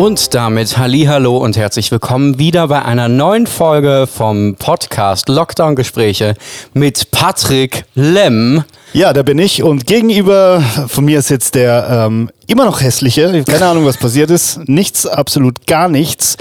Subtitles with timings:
[0.00, 6.36] Und damit Hallo und herzlich willkommen wieder bei einer neuen Folge vom Podcast Lockdown Gespräche
[6.72, 8.64] mit Patrick Lemm.
[8.94, 13.66] Ja, da bin ich und gegenüber von mir sitzt der ähm, immer noch hässliche, keine
[13.66, 16.38] Ahnung, was passiert ist, nichts, absolut gar nichts,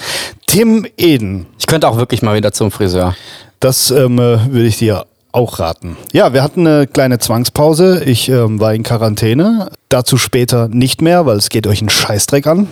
[0.47, 1.45] Tim Eden.
[1.59, 3.13] Ich könnte auch wirklich mal wieder zum Friseur.
[3.59, 5.97] Das ähm, äh, würde ich dir auch raten.
[6.13, 8.05] Ja, wir hatten eine kleine Zwangspause.
[8.05, 9.69] Ich ähm, war in Quarantäne.
[9.89, 12.69] Dazu später nicht mehr, weil es geht euch einen Scheißdreck an.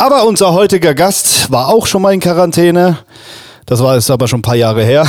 [0.00, 2.98] Aber unser heutiger Gast war auch schon mal in Quarantäne.
[3.66, 5.04] Das war jetzt aber schon ein paar Jahre her.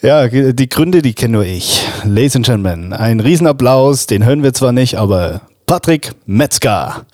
[0.00, 1.84] ja, die Gründe, die kenne nur ich.
[2.04, 7.04] Ladies and Gentlemen, ein Riesenapplaus, den hören wir zwar nicht, aber Patrick Metzger.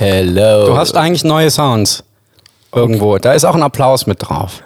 [0.00, 0.66] Hello.
[0.66, 2.02] Du hast eigentlich neue Sounds.
[2.74, 3.18] Irgendwo.
[3.18, 4.64] Da ist auch ein Applaus mit drauf.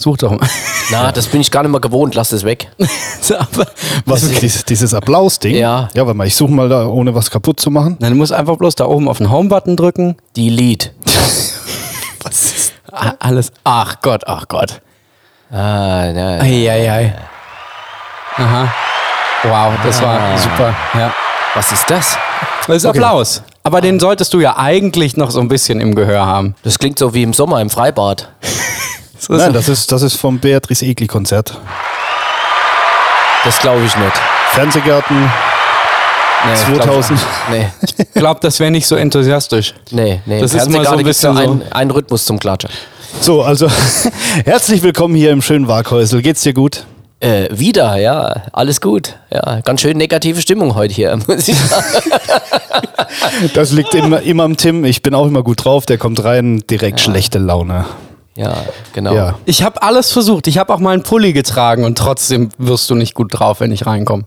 [0.00, 0.48] Such doch mal.
[0.90, 2.70] Na, das bin ich gar nicht mehr gewohnt, lass das weg.
[4.06, 5.54] was ist dieses, dieses Applaus-Ding?
[5.54, 5.90] Ja.
[5.92, 7.98] Ja, warte mal, ich suche mal da, ohne was kaputt zu machen.
[8.00, 10.16] Nein, du musst einfach bloß da oben auf den Home-Button drücken.
[10.38, 10.92] Delete.
[12.22, 13.52] was ist ah, alles?
[13.62, 14.80] Ach Gott, ach Gott.
[15.50, 16.40] Ah, ja.
[16.40, 17.14] Eieiei.
[18.36, 18.72] Aha.
[19.42, 20.04] Wow, das ah.
[20.04, 20.74] war super.
[20.94, 21.12] Ja.
[21.54, 22.16] Was ist das?
[22.66, 23.00] Das ist okay.
[23.00, 23.42] Applaus.
[23.64, 26.54] Aber den solltest du ja eigentlich noch so ein bisschen im Gehör haben.
[26.62, 28.30] Das klingt so wie im Sommer im Freibad.
[29.20, 31.60] So Nein, das ist, das ist vom Beatrice Egli Konzert.
[33.44, 34.12] Das glaube ich nicht.
[34.52, 35.30] Fernsehgarten
[36.46, 37.20] nee, 2000.
[37.20, 37.66] Ich nee.
[37.98, 39.74] Ich glaube, das wäre nicht so enthusiastisch.
[39.90, 40.40] Nee, nee.
[40.40, 42.70] Das ist immer so ein bisschen so ein, ein Rhythmus zum Klatschen.
[43.20, 43.68] So, also
[44.46, 46.22] herzlich willkommen hier im schönen Waghäusel.
[46.22, 46.86] Geht's dir gut?
[47.20, 49.16] Äh, wieder, ja, alles gut.
[49.30, 52.10] Ja, ganz schön negative Stimmung heute hier, muss ich sagen.
[53.52, 54.86] Das liegt immer, immer am Tim.
[54.86, 55.84] Ich bin auch immer gut drauf.
[55.84, 57.04] Der kommt rein, direkt ja.
[57.04, 57.84] schlechte Laune.
[58.40, 58.56] Ja,
[58.94, 59.14] genau.
[59.14, 59.38] Ja.
[59.44, 60.46] Ich habe alles versucht.
[60.46, 63.70] Ich habe auch mal einen Pulli getragen und trotzdem wirst du nicht gut drauf, wenn
[63.70, 64.24] ich reinkomme.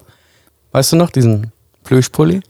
[0.71, 1.51] Weißt du noch diesen
[1.83, 2.41] Plüschpulli?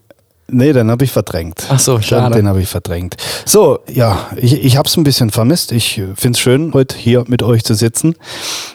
[0.50, 1.64] Nee, den habe ich verdrängt.
[1.70, 2.36] Ach so, schade.
[2.36, 3.16] Den, den habe ich verdrängt.
[3.46, 5.72] So, ja, ich, ich habe es ein bisschen vermisst.
[5.72, 8.16] Ich finde es schön, heute hier mit euch zu sitzen.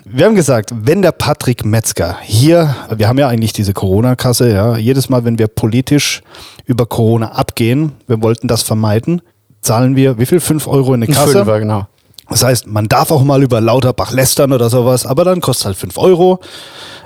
[0.07, 4.79] Wir haben gesagt, wenn der Patrick Metzger hier, wir haben ja eigentlich diese Corona-Kasse, ja,
[4.79, 6.23] jedes Mal, wenn wir politisch
[6.65, 9.21] über Corona abgehen, wir wollten das vermeiden,
[9.61, 10.41] zahlen wir, wie viel?
[10.41, 11.33] Fünf Euro in eine Kasse?
[11.33, 11.87] Fünfer, genau.
[12.29, 15.77] Das heißt, man darf auch mal über Lauterbach lästern oder sowas, aber dann kostet halt
[15.77, 16.41] 5 Euro.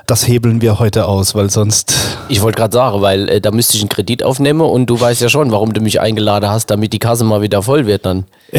[0.06, 1.94] Das hebeln wir heute aus, weil sonst.
[2.28, 5.20] Ich wollte gerade sagen, weil äh, da müsste ich einen Kredit aufnehmen und du weißt
[5.20, 8.24] ja schon, warum du mich eingeladen hast, damit die Kasse mal wieder voll wird dann.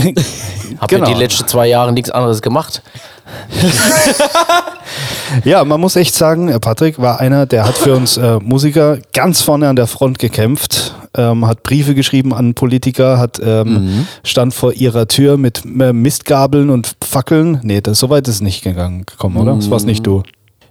[0.80, 1.06] Hab genau.
[1.06, 2.82] ja die letzten zwei Jahre nichts anderes gemacht.
[5.46, 9.42] ja, man muss echt sagen, Patrick war einer, der hat für uns äh, Musiker ganz
[9.42, 14.08] vorne an der Front gekämpft ähm, hat Briefe geschrieben an Politiker, hat ähm, mhm.
[14.24, 17.60] stand vor ihrer Tür mit äh, Mistgabeln und Fackeln.
[17.64, 19.56] Nee, das, so weit ist es nicht gegangen, gekommen, oder?
[19.56, 20.24] Das war's nicht du.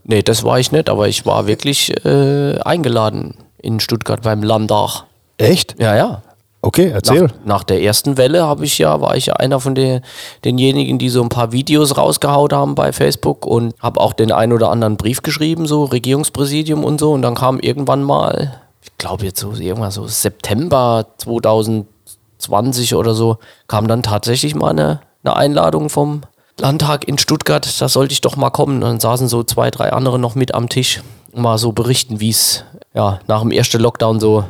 [0.05, 5.05] Nee, das war ich nicht, aber ich war wirklich äh, eingeladen in Stuttgart beim Landtag.
[5.39, 5.81] Echt?
[5.81, 6.23] Ja, ja.
[6.65, 7.23] Okay, erzähl.
[7.23, 10.01] Nach, nach der ersten Welle habe ich ja, war ich ja einer von den,
[10.45, 14.53] denjenigen, die so ein paar Videos rausgehaut haben bei Facebook und habe auch den ein
[14.53, 17.13] oder anderen Brief geschrieben, so Regierungspräsidium und so.
[17.13, 18.63] Und dann kam irgendwann mal
[19.03, 25.37] glaube jetzt so irgendwann so September 2020 oder so, kam dann tatsächlich mal eine, eine
[25.37, 26.23] Einladung vom
[26.59, 28.77] Landtag in Stuttgart, da sollte ich doch mal kommen.
[28.77, 31.03] Und dann saßen so zwei, drei andere noch mit am Tisch
[31.33, 32.65] und mal so berichten, wie es
[32.95, 34.45] ja, nach dem ersten Lockdown so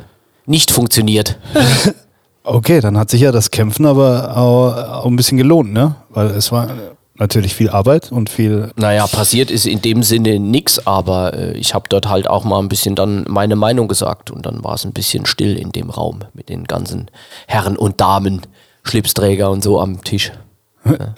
[0.45, 1.37] nicht funktioniert.
[2.43, 5.95] okay, dann hat sich ja das Kämpfen aber auch, auch ein bisschen gelohnt, ne?
[6.09, 6.69] Weil es war
[7.15, 8.71] natürlich viel Arbeit und viel.
[8.75, 12.59] Naja, passiert ist in dem Sinne nichts, aber äh, ich habe dort halt auch mal
[12.59, 15.89] ein bisschen dann meine Meinung gesagt und dann war es ein bisschen still in dem
[15.89, 17.09] Raum mit den ganzen
[17.47, 18.41] Herren und Damen,
[18.83, 20.31] Schlipsträger und so am Tisch.
[20.85, 21.13] Ja.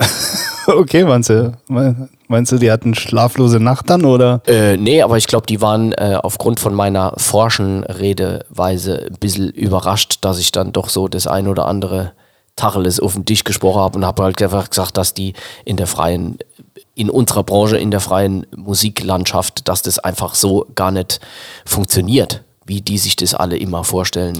[0.77, 1.53] okay, meinst du,
[2.27, 4.41] meinst du, die hatten schlaflose Nacht dann oder?
[4.47, 9.49] Äh, nee, aber ich glaube, die waren äh, aufgrund von meiner forschen Redeweise ein bisschen
[9.49, 12.13] überrascht, dass ich dann doch so das ein oder andere
[12.55, 15.33] Tacheles auf den Tisch gesprochen habe und habe halt einfach gesagt, dass die
[15.65, 16.37] in der freien,
[16.95, 21.19] in unserer Branche, in der freien Musiklandschaft, dass das einfach so gar nicht
[21.65, 24.37] funktioniert, wie die sich das alle immer vorstellen.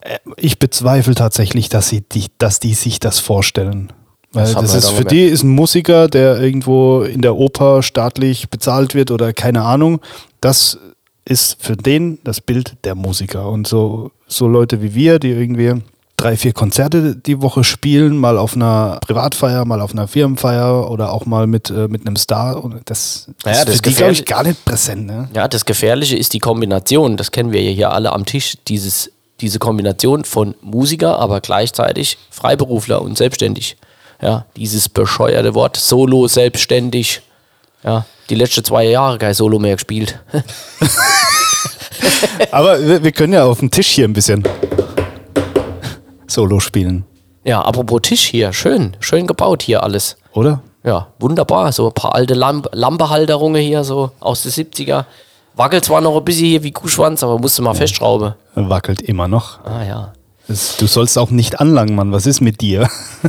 [0.00, 3.92] Äh, ich bezweifle tatsächlich, dass, sie die, dass die sich das vorstellen.
[4.32, 8.48] Weil das, das ist für die ist ein Musiker, der irgendwo in der Oper staatlich
[8.48, 10.00] bezahlt wird oder keine Ahnung.
[10.40, 10.78] Das
[11.24, 13.48] ist für den das Bild der Musiker.
[13.48, 15.82] Und so, so Leute wie wir, die irgendwie
[16.16, 21.12] drei, vier Konzerte die Woche spielen, mal auf einer Privatfeier, mal auf einer Firmenfeier oder
[21.12, 22.62] auch mal mit, äh, mit einem Star.
[22.62, 25.06] Und das, das, ja, das ist glaube ich, gar nicht präsent.
[25.06, 25.28] Ne?
[25.34, 29.10] Ja, das Gefährliche ist die Kombination, das kennen wir ja hier alle am Tisch, dieses,
[29.40, 33.76] diese Kombination von Musiker, aber gleichzeitig Freiberufler und selbstständig.
[34.22, 37.22] Ja, dieses bescheuerte Wort, Solo, selbstständig.
[37.82, 40.20] Ja, die letzten zwei Jahre kein Solo mehr gespielt.
[42.52, 44.44] aber wir, wir können ja auf dem Tisch hier ein bisschen
[46.28, 47.04] Solo spielen.
[47.42, 50.16] Ja, apropos Tisch hier, schön, schön gebaut hier alles.
[50.32, 50.62] Oder?
[50.84, 51.72] Ja, wunderbar.
[51.72, 55.04] So ein paar alte Lamp Lampehalterungen hier, so aus den 70er.
[55.54, 58.34] Wackelt zwar noch ein bisschen hier wie Kuhschwanz, aber musste mal festschrauben.
[58.54, 59.64] Wackelt immer noch.
[59.64, 60.12] Ah ja.
[60.46, 62.12] Das, du sollst auch nicht anlangen, Mann.
[62.12, 62.88] Was ist mit dir?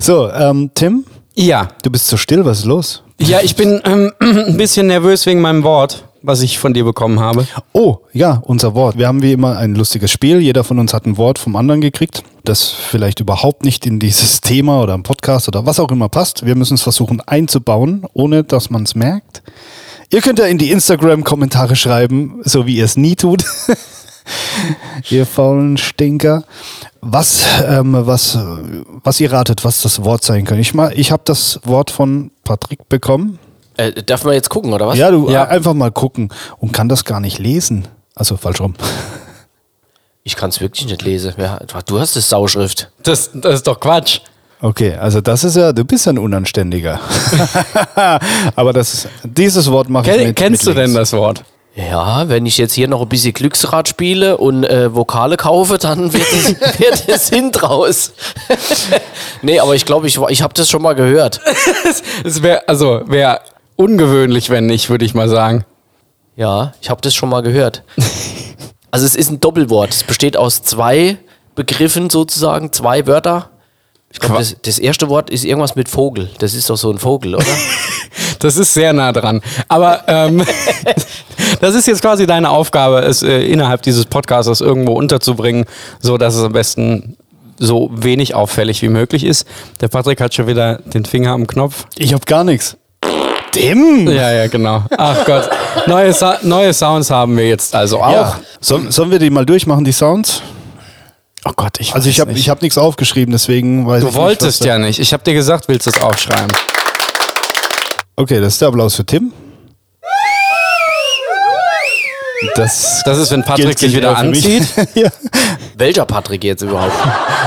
[0.00, 1.04] so, ähm, Tim,
[1.34, 1.68] Ja.
[1.82, 2.44] du bist so still.
[2.44, 3.02] Was ist los?
[3.20, 7.20] Ja, ich bin ähm, ein bisschen nervös wegen meinem Wort, was ich von dir bekommen
[7.20, 7.46] habe.
[7.72, 8.98] Oh, ja, unser Wort.
[8.98, 10.40] Wir haben wie immer ein lustiges Spiel.
[10.40, 14.40] Jeder von uns hat ein Wort vom anderen gekriegt, das vielleicht überhaupt nicht in dieses
[14.40, 16.44] Thema oder im Podcast oder was auch immer passt.
[16.44, 19.42] Wir müssen es versuchen einzubauen, ohne dass man es merkt.
[20.10, 23.44] Ihr könnt ja in die Instagram-Kommentare schreiben, so wie ihr es nie tut.
[25.10, 26.44] ihr faulen Stinker.
[27.00, 28.38] Was, ähm, was,
[29.02, 30.60] was ihr ratet, was das Wort sein könnte.
[30.60, 33.38] Ich, mal- ich habe das Wort von Patrick bekommen.
[33.76, 34.98] Äh, darf man jetzt gucken, oder was?
[34.98, 35.44] Ja, du Ja.
[35.44, 36.28] einfach mal gucken
[36.58, 37.88] und kann das gar nicht lesen.
[38.14, 38.74] Also falsch rum.
[40.24, 41.32] Ich kann es wirklich nicht lesen.
[41.34, 42.92] Wer, du hast das Sauschrift.
[43.02, 44.20] Das, das ist doch Quatsch.
[44.60, 47.00] Okay, also das ist ja, du bist ja ein Unanständiger.
[48.56, 51.10] Aber das, dieses Wort mache ich mit, kennst mit du denn links.
[51.10, 51.42] das Wort?
[51.74, 56.12] Ja, wenn ich jetzt hier noch ein bisschen Glücksrad spiele und äh, Vokale kaufe, dann
[56.12, 58.12] wird es, wird es Sinn draus.
[59.42, 61.40] nee, aber ich glaube, ich, ich habe das schon mal gehört.
[62.24, 63.40] Es wäre also wäre
[63.76, 65.64] ungewöhnlich, wenn nicht, würde ich mal sagen.
[66.36, 67.82] Ja, ich habe das schon mal gehört.
[68.90, 69.90] Also es ist ein Doppelwort.
[69.92, 71.18] Es besteht aus zwei
[71.54, 73.50] Begriffen sozusagen, zwei Wörter.
[74.10, 76.30] Ich glaube, das, das erste Wort ist irgendwas mit Vogel.
[76.38, 77.46] Das ist doch so ein Vogel, oder?
[78.38, 79.40] Das ist sehr nah dran.
[79.68, 80.44] Aber ähm,
[81.62, 85.64] das ist jetzt quasi deine Aufgabe, es äh, innerhalb dieses Podcasts irgendwo unterzubringen,
[86.00, 87.16] so dass es am besten
[87.56, 89.46] so wenig auffällig wie möglich ist.
[89.80, 91.86] Der Patrick hat schon wieder den Finger am Knopf.
[91.96, 92.76] Ich habe gar nichts.
[93.52, 94.08] Tim!
[94.08, 94.82] Ja, ja, genau.
[94.98, 95.48] Ach Gott.
[95.86, 98.12] Neue, Sa neue Sounds haben wir jetzt also auch.
[98.12, 98.40] Ja.
[98.60, 100.42] Soll, sollen wir die mal durchmachen, die Sounds?
[101.44, 104.64] Oh Gott, ich Also ich habe ich hab nichts aufgeschrieben, deswegen weiß ich Du wolltest
[104.64, 104.98] ja nicht.
[104.98, 106.52] Ich habe dir gesagt, willst du es aufschreiben.
[108.16, 109.32] Okay, das ist der Applaus für Tim.
[112.54, 114.66] Das, Das ist, wenn Patrick sich wieder anzieht.
[114.94, 115.08] ja.
[115.76, 116.92] Welcher Patrick jetzt überhaupt?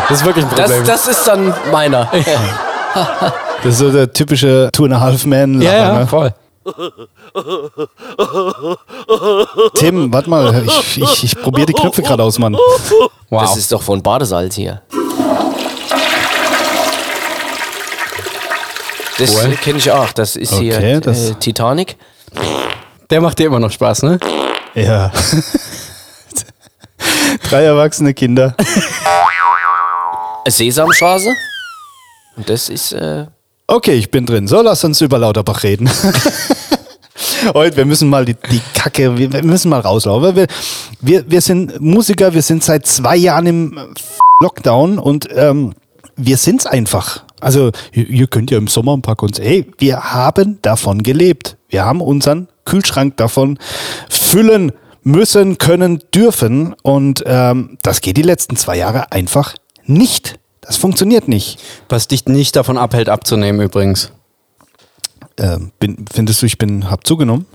[0.10, 0.86] Das ist wirklich ein Das, Problem.
[0.86, 2.10] das ist dann meiner.
[3.64, 5.62] Das ist so der typische Two and a Half Man.
[5.62, 6.08] ja, ja, ne?
[6.08, 6.34] voll.
[9.76, 12.56] Tim, warte mal, ich, ich, ich probiere die Knöpfe gerade aus, Mann.
[13.30, 13.42] Wow.
[13.42, 14.82] Das ist doch von Badesalz hier.
[19.18, 20.12] Das kenne ich auch.
[20.12, 21.96] Das ist Okay, hier das- äh, Titanic.
[23.10, 24.20] Der macht dir immer noch Spaß, ne?
[24.76, 25.12] Ja.
[27.50, 28.56] Drei erwachsene Kinder.
[30.48, 31.34] Sesamstraße.
[32.36, 32.92] Und das ist.
[32.92, 33.26] Äh,
[33.68, 34.48] Okay, ich bin drin.
[34.48, 35.90] So, lass uns über Lauterbach reden.
[37.56, 40.36] Heute, wir müssen mal die, die Kacke, wir, wir müssen mal rauslaufen.
[40.36, 40.48] Wir,
[41.02, 43.96] wir, wir sind Musiker, wir sind seit zwei Jahren im
[44.40, 45.74] Lockdown und ähm,
[46.16, 47.24] wir sind's einfach.
[47.42, 49.50] Also, ihr, ihr könnt ja im Sommer ein paar Konzerte.
[49.50, 51.58] Hey, wir haben davon gelebt.
[51.68, 53.58] Wir haben unseren Kühlschrank davon
[54.10, 54.72] füllen
[55.04, 56.76] müssen, können, dürfen.
[56.82, 59.56] Und ähm, das geht die letzten zwei Jahre einfach
[59.86, 60.40] nicht.
[60.62, 61.60] Das funktioniert nicht.
[61.90, 64.12] Was dich nicht davon abhält, abzunehmen übrigens.
[65.38, 67.46] Ähm, bin, findest du, ich bin, hab zugenommen?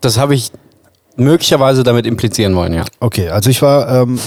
[0.00, 0.52] Das habe ich
[1.16, 2.84] möglicherweise damit implizieren wollen, ja.
[3.00, 4.18] Okay, also ich war ähm,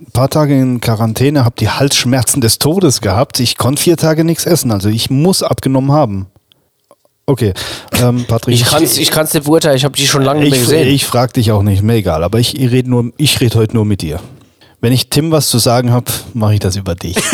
[0.00, 3.40] ein paar Tage in Quarantäne, habe die Halsschmerzen des Todes gehabt.
[3.40, 6.26] Ich konnte vier Tage nichts essen, also ich muss abgenommen haben.
[7.26, 7.52] Okay,
[8.00, 8.54] ähm, Patrick.
[8.54, 10.64] ich kann es ich kann's nicht beurteilen, ich habe die schon lange nicht mehr ich,
[10.64, 10.88] gesehen.
[10.88, 13.84] ich frage dich auch nicht, mir egal, aber ich rede nur, ich rede heute nur
[13.84, 14.20] mit dir.
[14.80, 17.16] Wenn ich Tim was zu sagen habe, mache ich das über dich.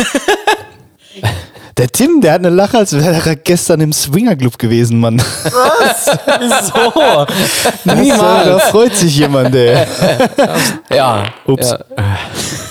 [1.77, 5.19] Der Tim, der hat eine Lache, als wäre er gestern im Swingerclub gewesen, Mann.
[5.19, 7.25] So.
[7.95, 8.45] Niemals.
[8.45, 9.83] Da freut sich jemand, ey.
[10.95, 11.71] ja, Ups.
[11.71, 11.79] ja.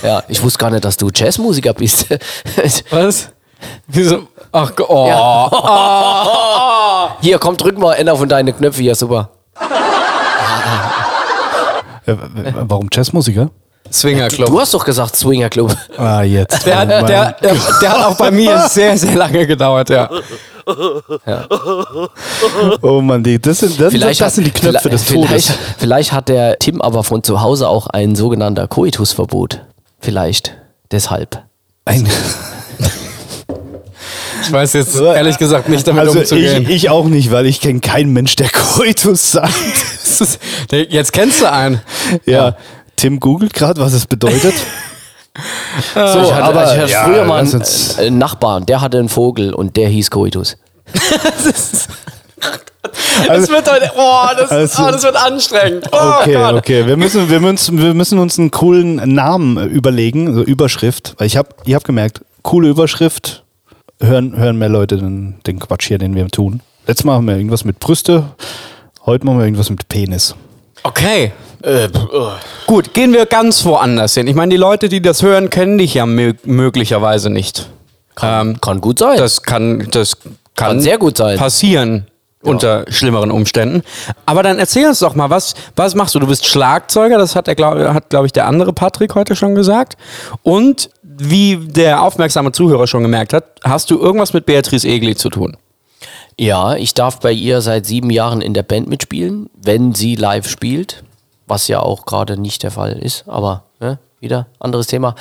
[0.05, 2.07] Ja, ich wusste gar nicht, dass du Jazzmusiker bist.
[2.91, 3.31] Was?
[3.87, 4.29] Wieso?
[4.51, 4.87] Ach Gott.
[4.89, 5.11] Oh.
[7.21, 9.31] Hier, komm, drück mal einer von deinen Knöpfen hier, super.
[12.07, 13.51] Warum Jazzmusiker?
[13.93, 14.49] Swingerclub.
[14.49, 15.77] Du hast doch gesagt Swinger Club.
[15.97, 16.67] Ah, jetzt.
[16.67, 20.09] Der hat, Oh, der, der, der hat auch bei mir sehr, sehr lange gedauert, ja.
[22.83, 25.59] Oh Mann, die, das, sind, das, Vielleicht, das sind die hat, Knöpfe des vielleicht, Todes.
[25.79, 29.61] vielleicht hat der Tim aber von zu Hause auch ein sogenannter Koitusverbot.
[30.01, 30.55] Vielleicht.
[30.91, 31.43] Deshalb.
[31.85, 32.09] Ein,
[34.43, 36.63] Ich weiß jetzt ehrlich gesagt nicht damit also umzugehen.
[36.63, 39.55] ich, ich auch nicht, weil ich kenne keinen Mensch, der Coitus sagt.
[40.05, 40.39] Ist-
[40.71, 41.81] Jetzt kennst du einen.
[42.27, 42.57] Ja,
[42.97, 44.55] Tim googelt gerade, was es bedeutet.
[45.95, 48.99] So, ich hatte, aber- ich hatte ja, früher mal einen, äh, einen Nachbarn, der hatte
[48.99, 50.59] einen Vogel und der hieß Koitus.
[50.93, 51.51] Also,
[53.29, 55.87] das wird heute, oh, das, also, oh, das wird anstrengend.
[55.91, 56.55] Oh, okay, Gott.
[56.55, 56.87] okay.
[56.87, 61.15] Wir müssen, wir, müssen, wir müssen uns einen coolen Namen überlegen, also Überschrift.
[61.17, 63.43] Weil ich habe ich hab gemerkt, coole Überschrift,
[64.03, 66.61] hören, hören mehr Leute den, den Quatsch hier, den wir tun.
[66.87, 68.25] Letztes Mal haben wir irgendwas mit Brüste,
[69.07, 70.35] heute machen wir irgendwas mit Penis.
[70.83, 71.33] Okay.
[71.63, 71.89] Äh,
[72.67, 74.27] Gut, gehen wir ganz woanders hin.
[74.27, 77.69] Ich meine, die Leute, die das hören, kennen dich ja möglicherweise nicht.
[78.17, 79.17] Kann, ähm, kann gut sein.
[79.17, 81.39] Das kann, das kann, kann sehr gut sein.
[81.39, 82.07] Passieren
[82.43, 82.51] ja.
[82.51, 83.83] unter schlimmeren Umständen.
[84.27, 86.19] Aber dann erzähl uns doch mal, was, was machst du?
[86.19, 89.97] Du bist Schlagzeuger, das hat, glaube hat, glaub ich, der andere Patrick heute schon gesagt.
[90.43, 95.29] Und wie der aufmerksame Zuhörer schon gemerkt hat, hast du irgendwas mit Beatrice Egli zu
[95.29, 95.57] tun.
[96.39, 100.49] Ja, ich darf bei ihr seit sieben Jahren in der Band mitspielen, wenn sie live
[100.49, 101.05] spielt,
[101.47, 105.15] was ja auch gerade nicht der Fall ist, aber ne, wieder anderes Thema.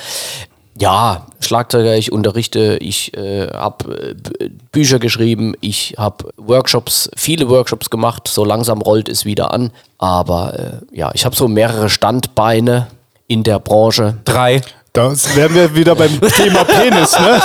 [0.78, 7.90] Ja, Schlagzeuger, ich unterrichte, ich äh, habe äh, Bücher geschrieben, ich habe Workshops, viele Workshops
[7.90, 9.70] gemacht, so langsam rollt es wieder an.
[9.98, 12.86] Aber äh, ja, ich habe so mehrere Standbeine
[13.26, 14.16] in der Branche.
[14.24, 14.62] Drei.
[14.92, 17.40] Da wären wir wieder beim Thema Penis, ne?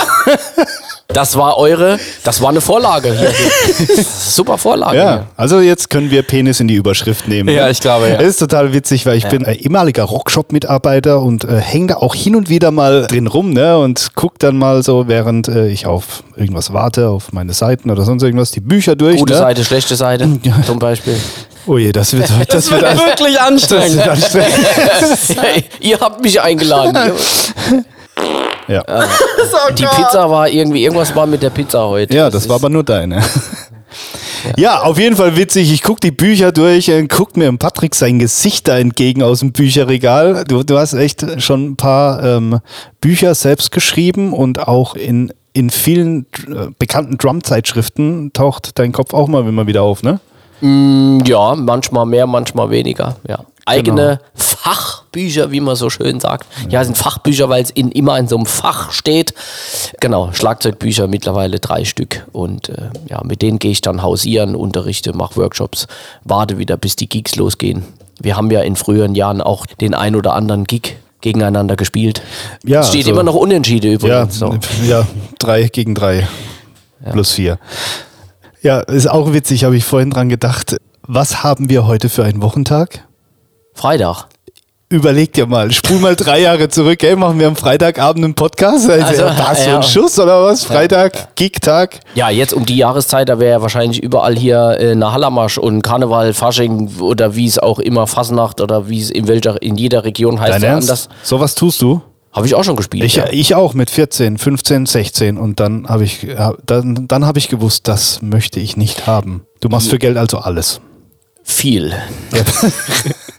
[1.06, 3.16] Das war eure, das war eine Vorlage.
[4.04, 4.98] Super Vorlage.
[4.98, 7.48] Ja, also jetzt können wir Penis in die Überschrift nehmen.
[7.48, 8.18] Ja, ich glaube, ja.
[8.18, 9.30] Das ist total witzig, weil ich ja.
[9.30, 13.54] bin ein ehemaliger Rockshop-Mitarbeiter und äh, hänge da auch hin und wieder mal drin rum,
[13.54, 13.78] ne?
[13.78, 18.04] Und guck dann mal so, während äh, ich auf irgendwas warte, auf meine Seiten oder
[18.04, 19.16] sonst irgendwas, die Bücher durch.
[19.16, 19.38] Gute ne?
[19.38, 20.28] Seite, schlechte Seite,
[20.66, 21.18] zum Beispiel.
[21.68, 23.96] Oh je, das wird, das, das wird, wird wirklich anstrengend.
[23.96, 25.66] Wird anstrengend.
[25.80, 27.12] Ihr habt mich eingeladen.
[28.68, 28.80] Ja.
[28.82, 29.06] Äh,
[29.76, 32.16] die Pizza war irgendwie, irgendwas war mit der Pizza heute.
[32.16, 33.16] Ja, das, das war aber nur deine.
[33.16, 34.52] Ja.
[34.56, 34.80] ja.
[34.80, 35.70] auf jeden Fall witzig.
[35.70, 39.52] Ich gucke die Bücher durch und guck mir Patrick sein Gesicht da entgegen aus dem
[39.52, 40.44] Bücherregal.
[40.44, 42.60] Du, du hast echt schon ein paar ähm,
[43.02, 49.28] Bücher selbst geschrieben und auch in, in vielen äh, bekannten Drum-Zeitschriften taucht dein Kopf auch
[49.28, 50.18] mal immer wieder auf, ne?
[50.60, 53.38] Mm, ja, manchmal mehr, manchmal weniger, ja
[53.68, 54.18] eigene genau.
[54.34, 56.46] Fachbücher, wie man so schön sagt.
[56.70, 59.34] Ja, sind Fachbücher, weil es in, immer in so einem Fach steht.
[60.00, 62.26] Genau, Schlagzeugbücher mittlerweile drei Stück.
[62.32, 65.86] Und äh, ja, mit denen gehe ich dann hausieren, unterrichte, mache Workshops,
[66.24, 67.84] warte wieder, bis die Gigs losgehen.
[68.20, 72.22] Wir haben ja in früheren Jahren auch den ein oder anderen Gig gegeneinander gespielt.
[72.64, 74.40] Ja, es steht also, immer noch unentschieden übrigens.
[74.40, 74.58] Ja, so.
[74.88, 75.06] ja
[75.38, 76.26] drei gegen drei
[77.04, 77.12] ja.
[77.12, 77.58] plus vier.
[78.62, 80.76] Ja, ist auch witzig, habe ich vorhin dran gedacht.
[81.02, 83.06] Was haben wir heute für einen Wochentag?
[83.74, 84.26] Freitag.
[84.90, 88.88] Überleg dir mal, spul mal drei Jahre zurück, ey, machen wir am Freitagabend einen Podcast?
[88.88, 89.74] Also, also hast du ja.
[89.74, 90.64] einen Schuss oder was?
[90.64, 91.28] Freitag, ja.
[91.34, 92.00] Gig-Tag?
[92.14, 95.82] Ja, jetzt um die Jahreszeit, da wäre ja wahrscheinlich überall hier äh, eine Hallermarsch und
[95.82, 100.04] Karneval, Fasching oder wie es auch immer, Fasnacht oder wie es in welcher, in jeder
[100.04, 100.54] Region heißt.
[100.54, 101.10] Dein ja anders.
[101.22, 102.00] So was tust du?
[102.38, 103.02] Habe ich auch schon gespielt.
[103.02, 103.24] Ich, ja.
[103.30, 106.24] ich auch mit 14, 15, 16 und dann habe ich,
[106.64, 109.44] dann, dann habe ich gewusst, das möchte ich nicht haben.
[109.60, 110.80] Du machst für Geld also alles.
[111.42, 111.92] Viel.
[112.32, 112.42] Ja.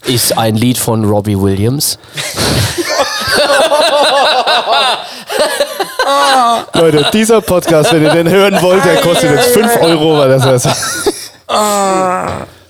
[0.14, 1.98] ist ein Lied von Robbie Williams.
[6.74, 10.46] Leute, dieser Podcast, wenn ihr den hören wollt, der kostet jetzt 5 Euro, weil das
[10.46, 10.68] heißt.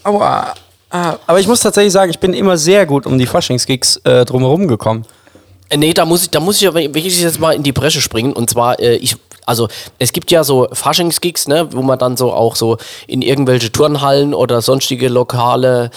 [0.04, 0.54] aua.
[0.92, 4.68] Aber ich muss tatsächlich sagen, ich bin immer sehr gut um die Faschingsgigs äh, drumherum
[4.68, 5.06] gekommen.
[5.70, 8.02] Äh, nee, da muss ich, da muss ich aber wirklich jetzt mal in die Bresche
[8.02, 8.34] springen.
[8.34, 12.34] Und zwar, äh, ich, also es gibt ja so Faschingsgigs, ne, wo man dann so
[12.34, 15.92] auch so in irgendwelche Turnhallen oder sonstige lokale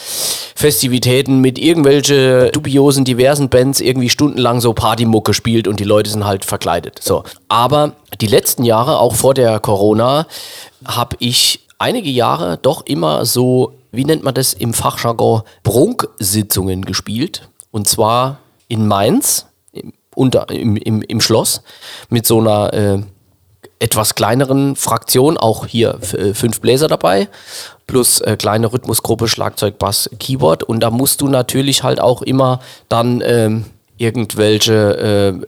[0.54, 6.24] Festivitäten mit irgendwelche dubiosen, diversen Bands irgendwie stundenlang so Partymucke spielt und die Leute sind
[6.24, 7.00] halt verkleidet.
[7.02, 7.24] So.
[7.48, 10.26] Aber die letzten Jahre, auch vor der Corona,
[10.84, 17.48] habe ich einige Jahre doch immer so, wie nennt man das im Fachjargon, Prunksitzungen gespielt.
[17.70, 18.38] Und zwar
[18.68, 19.46] in Mainz
[20.14, 21.62] unter, im, im, im Schloss
[22.08, 23.02] mit so einer äh,
[23.82, 27.28] etwas kleineren Fraktion, auch hier äh, fünf Bläser dabei,
[27.86, 30.62] plus äh, kleine Rhythmusgruppe, Schlagzeug, Bass, Keyboard.
[30.62, 33.64] Und da musst du natürlich halt auch immer dann ähm,
[33.96, 35.46] irgendwelche äh,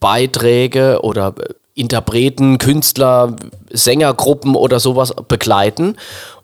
[0.00, 3.36] Beiträge oder äh, Interpreten, Künstler,
[3.70, 5.96] Sängergruppen oder sowas begleiten.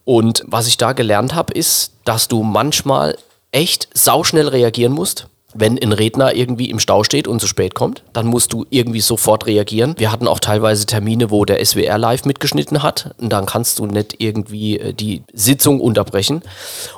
[0.04, 3.16] Und was ich da gelernt habe, ist, dass du manchmal
[3.50, 8.02] echt sauschnell reagieren musst wenn ein Redner irgendwie im Stau steht und zu spät kommt,
[8.12, 9.94] dann musst du irgendwie sofort reagieren.
[9.98, 13.86] Wir hatten auch teilweise Termine, wo der SWR live mitgeschnitten hat und dann kannst du
[13.86, 16.42] nicht irgendwie äh, die Sitzung unterbrechen.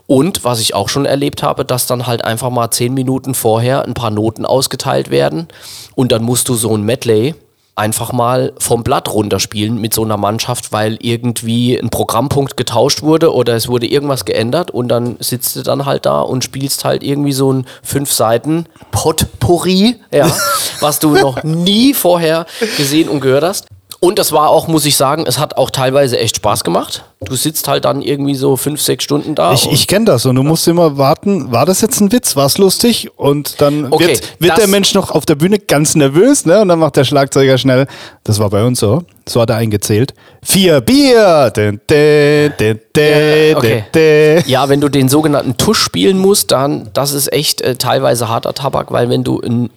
[0.07, 3.85] Und was ich auch schon erlebt habe, dass dann halt einfach mal zehn Minuten vorher
[3.85, 5.49] ein paar Noten ausgeteilt werden
[5.95, 7.35] und dann musst du so ein Medley
[7.77, 13.35] einfach mal vom Blatt runterspielen mit so einer Mannschaft, weil irgendwie ein Programmpunkt getauscht wurde
[13.35, 17.03] oder es wurde irgendwas geändert und dann sitzt du dann halt da und spielst halt
[17.03, 20.31] irgendwie so ein fünf Seiten Potpourri, ja,
[20.81, 23.67] was du noch nie vorher gesehen und gehört hast.
[24.05, 27.05] Und das war auch, muss ich sagen, es hat auch teilweise echt Spaß gemacht.
[27.23, 29.55] Du sitzt halt dann irgendwie so fünf, sechs Stunden da.
[29.55, 32.45] Ich, ich kenne das und du musst immer warten, war das jetzt ein Witz, war
[32.45, 33.09] es lustig?
[33.17, 36.61] Und dann Okay, wird, wird der Mensch noch auf der Bühne ganz nervös, ne?
[36.61, 37.87] Und dann macht der Schlagzeuger schnell,
[38.25, 41.51] das war bei uns so, so hat er eingezählt, vier Bier.
[41.57, 42.51] Dä, dä,
[42.95, 44.43] dä, Ja, okay.
[44.47, 48.53] Ja, wenn du den sogenannten Tusch spielen musst, dann, das ist echt äh, teilweise harter
[48.53, 49.71] Tabak, weil wenn du ein,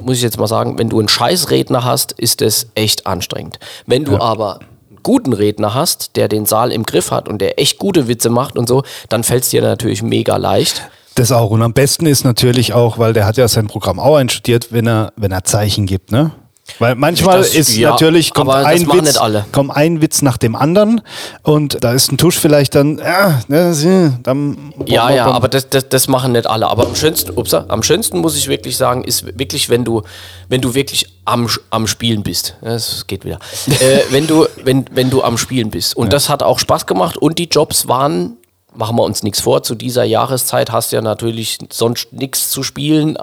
[0.00, 3.58] muss ich jetzt mal sagen, wenn du einen Scheißredner hast, ist das echt anstrengend.
[3.86, 7.58] Wenn du aber einen guten Redner hast, der den Saal im Griff hat und der
[7.58, 10.82] echt gute Witze macht und so, dann fällt es dir natürlich mega leicht.
[11.14, 11.50] Das auch.
[11.50, 14.86] Und am besten ist natürlich auch, weil der hat ja sein Programm auch einstudiert, wenn
[14.86, 16.32] er, wenn er Zeichen gibt, ne?
[16.78, 19.18] Weil manchmal Das- ist ja, natürlich, kommt ein, Witz,
[19.52, 21.02] kommt ein Witz nach dem anderen
[21.42, 25.88] und da ist ein Tusch vielleicht dann, ja, ne, dann Ja, ja, aber das, das,
[25.90, 26.66] das machen nicht alle.
[26.68, 30.02] Aber am schönsten, upsa, am schönsten muss ich wirklich sagen, ist wirklich, wenn du,
[30.48, 32.56] wenn du wirklich am, am Spielen bist.
[32.62, 33.38] Ja, Das geht wieder.
[33.66, 35.96] äh, wenn, du, wenn, wenn du am Spielen bist.
[35.96, 38.38] Und das hat auch Spaß gemacht und die Jobs waren,
[38.74, 42.62] machen wir uns nichts vor, zu dieser Jahreszeit hast du ja natürlich sonst nichts zu
[42.62, 43.16] spielen.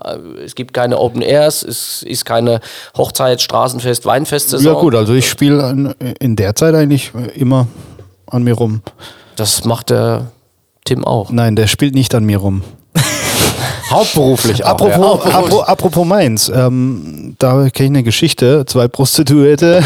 [0.43, 2.62] Es gibt keine Open Airs, es ist keine
[2.98, 4.74] Hochzeit, Straßenfest, Weinfest-Saison.
[4.75, 7.67] Ja gut, also ich spiele in, in der Zeit eigentlich immer
[8.27, 8.81] an mir rum.
[9.36, 10.31] Das macht der
[10.86, 11.29] Tim auch.
[11.31, 12.63] Nein, der spielt nicht an mir rum.
[13.92, 14.70] Hauptberuflich auch.
[14.70, 18.66] Apropos, apro, apropos Mainz, ähm, da kenne ich eine Geschichte.
[18.66, 19.84] Zwei Prostituierte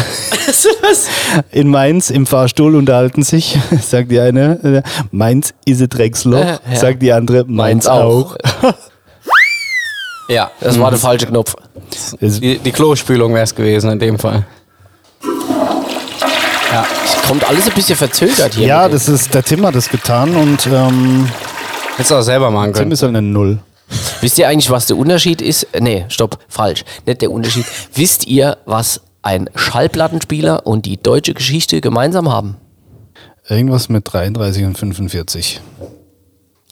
[1.50, 3.58] in Mainz im Fahrstuhl unterhalten sich.
[3.82, 6.38] Sagt die eine, Mainz ist ein Drecksloch.
[6.38, 6.76] Äh, ja.
[6.76, 8.36] Sagt die andere, Mainz, Mainz auch.
[8.62, 8.74] auch.
[10.28, 11.54] Ja, Das war der falsche Knopf.
[12.20, 14.44] Die, die Klospülung wäre es gewesen in dem Fall.
[17.04, 18.66] Es kommt alles ein bisschen verzögert hier.
[18.66, 21.28] Ja, das ist, der Tim hat das getan und ähm,
[21.96, 22.92] Hättest du auch selber machen Tim können.
[22.92, 23.58] ist halt eine Null.
[24.20, 25.66] Wisst ihr eigentlich, was der Unterschied ist?
[25.78, 26.84] Nee, stopp, falsch.
[27.06, 27.64] Nicht der Unterschied.
[27.94, 32.56] Wisst ihr, was ein Schallplattenspieler und die deutsche Geschichte gemeinsam haben?
[33.48, 35.60] Irgendwas mit 33 und 45.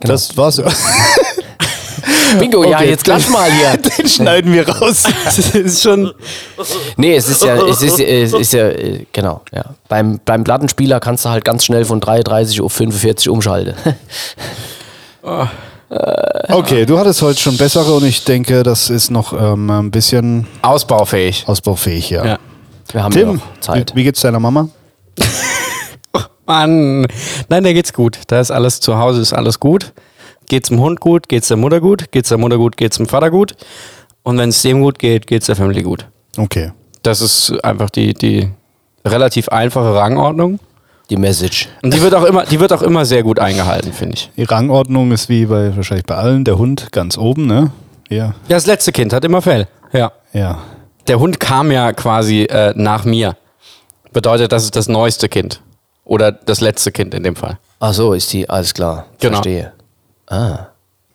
[0.00, 0.12] Genau.
[0.12, 0.60] Das war's.
[2.38, 3.76] Bingo, ja, Okay, jetzt klatsch mal hier.
[3.98, 5.04] Den schneiden wir raus.
[5.24, 6.12] Das ist schon.
[6.96, 9.74] Nee, es ist ja, es ist, es ist ja, äh, genau, ja.
[9.88, 13.74] Beim, beim Plattenspieler kannst du halt ganz schnell von 33 auf 45 umschalten.
[16.48, 20.46] Okay, du hattest heute schon bessere und ich denke, das ist noch ähm, ein bisschen
[20.62, 21.44] Ausbaufähig.
[21.46, 22.24] ausbaufähig, ja.
[22.24, 22.38] Ja.
[22.92, 23.92] Wir haben ja Tim, noch Zeit.
[23.94, 24.68] Wie, wie geht's deiner Mama?
[26.46, 27.06] Mann.
[27.48, 28.18] Nein, der geht's gut.
[28.26, 29.92] Da ist alles zu Hause, ist alles gut.
[30.46, 33.30] Geht's dem Hund gut, geht's der Mutter gut, geht's der Mutter gut, geht's dem Vater
[33.30, 33.54] gut.
[34.22, 36.06] Und wenn es dem gut geht, geht's der Family gut.
[36.36, 36.72] Okay.
[37.02, 38.50] Das ist einfach die, die
[39.04, 40.58] relativ einfache Rangordnung.
[41.10, 41.68] Die Message.
[41.82, 44.30] Und die wird auch immer, die wird auch immer sehr gut eingehalten, finde ich.
[44.36, 46.44] Die Rangordnung ist wie bei wahrscheinlich bei allen.
[46.44, 47.70] Der Hund ganz oben, ne?
[48.08, 48.24] Ja.
[48.26, 49.68] Ja, das letzte Kind hat immer Fell.
[49.92, 50.12] Ja.
[50.32, 50.58] Ja.
[51.06, 53.36] Der Hund kam ja quasi äh, nach mir.
[54.12, 55.60] Bedeutet, das ist das neueste Kind.
[56.04, 57.58] Oder das letzte Kind in dem Fall.
[57.80, 59.06] Ach so, ist die, alles klar.
[59.20, 59.34] Genau.
[59.34, 59.72] Verstehe.
[60.26, 60.68] Ah.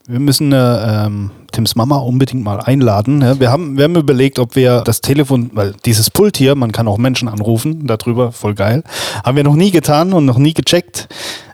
[0.10, 3.22] Wir müssen äh, ähm, Tims Mama unbedingt mal einladen.
[3.22, 6.72] Ja, wir, haben, wir haben überlegt, ob wir das Telefon, weil dieses Pult hier, man
[6.72, 8.82] kann auch Menschen anrufen darüber, voll geil.
[9.24, 11.10] Haben wir noch nie getan und noch nie gecheckt.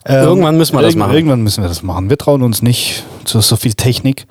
[0.05, 1.13] Ähm, Irgendwann müssen wir das machen.
[1.13, 2.09] Irgendwann müssen wir das machen.
[2.09, 4.25] Wir trauen uns nicht zu so viel Technik.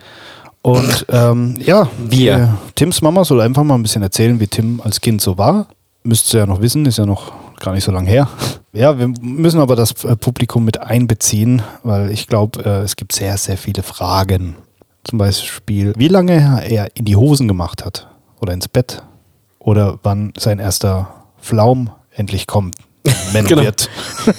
[0.62, 2.34] Und ähm, ja, Wir.
[2.34, 5.66] äh, Tims Mama soll einfach mal ein bisschen erzählen, wie Tim als Kind so war.
[6.02, 7.32] Müsst ihr ja noch wissen, ist ja noch
[7.64, 8.28] gar nicht so lange her.
[8.72, 13.12] Ja, wir müssen aber das äh, Publikum mit einbeziehen, weil ich glaube, äh, es gibt
[13.12, 14.56] sehr, sehr viele Fragen.
[15.04, 18.08] Zum Beispiel, wie lange er in die Hosen gemacht hat
[18.40, 19.02] oder ins Bett
[19.58, 22.76] oder wann sein erster Flaum endlich kommt.
[23.32, 23.62] Wenn Genau.
[23.62, 23.88] wird.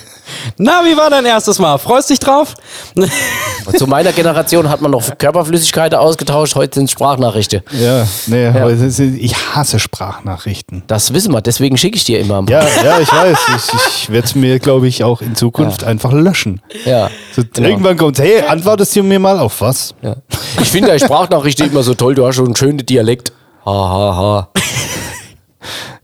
[0.57, 1.77] Na, wie war dein erstes Mal?
[1.77, 2.55] Freust dich drauf?
[3.77, 7.61] Zu meiner Generation hat man noch Körperflüssigkeiten ausgetauscht, heute sind es Sprachnachrichten.
[7.71, 10.83] Ja, nee, sind- ich hasse Sprachnachrichten.
[10.87, 12.43] Das wissen wir, deswegen schicke ich dir immer.
[12.49, 13.37] Ja, ja, ich weiß.
[13.57, 16.61] Ich, ich werde es mir, glaube ich, auch in Zukunft einfach löschen.
[16.85, 17.09] Ja.
[17.35, 19.93] So, Irgendwann kommt, hey, antwortest du mir mal auf was?
[20.01, 20.15] ja.
[20.61, 23.31] Ich finde deine Sprachnachricht immer so toll, du hast schon einen schönen Dialekt.
[23.65, 24.49] Ha, ha, ha.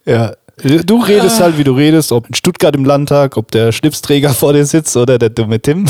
[0.06, 0.32] Ja.
[0.58, 4.54] Du redest halt, wie du redest, ob in Stuttgart im Landtag, ob der Schnipsträger vor
[4.54, 5.88] dir sitzt oder der dumme Tim.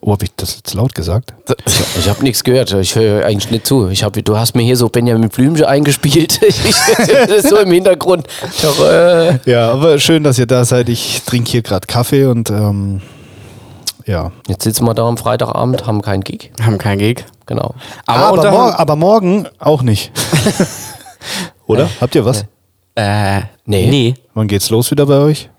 [0.00, 1.34] Oh, habe ich das jetzt laut gesagt?
[1.66, 3.88] Ich, ich habe nichts gehört, ich höre eigentlich nicht zu.
[3.88, 6.40] Ich hab, du hast mir hier so Benjamin Blümchen eingespielt.
[6.48, 8.26] Ich, so im Hintergrund.
[8.62, 10.88] Doch, äh, Ja, aber schön, dass ihr da seid.
[10.88, 13.00] Ich trinke hier gerade Kaffee und ähm,
[14.06, 14.30] ja.
[14.46, 16.52] jetzt sitzen wir da am Freitagabend, haben keinen Gig.
[16.62, 17.24] Haben keinen Gig.
[17.46, 17.74] Genau.
[18.06, 20.12] Aber, Aber, mor aber morgen auch nicht.
[21.66, 21.88] Oder?
[22.00, 22.44] Habt ihr was?
[22.98, 23.86] Äh, Nee.
[23.88, 24.14] nee.
[24.34, 25.50] Wann geht's los wieder bei euch?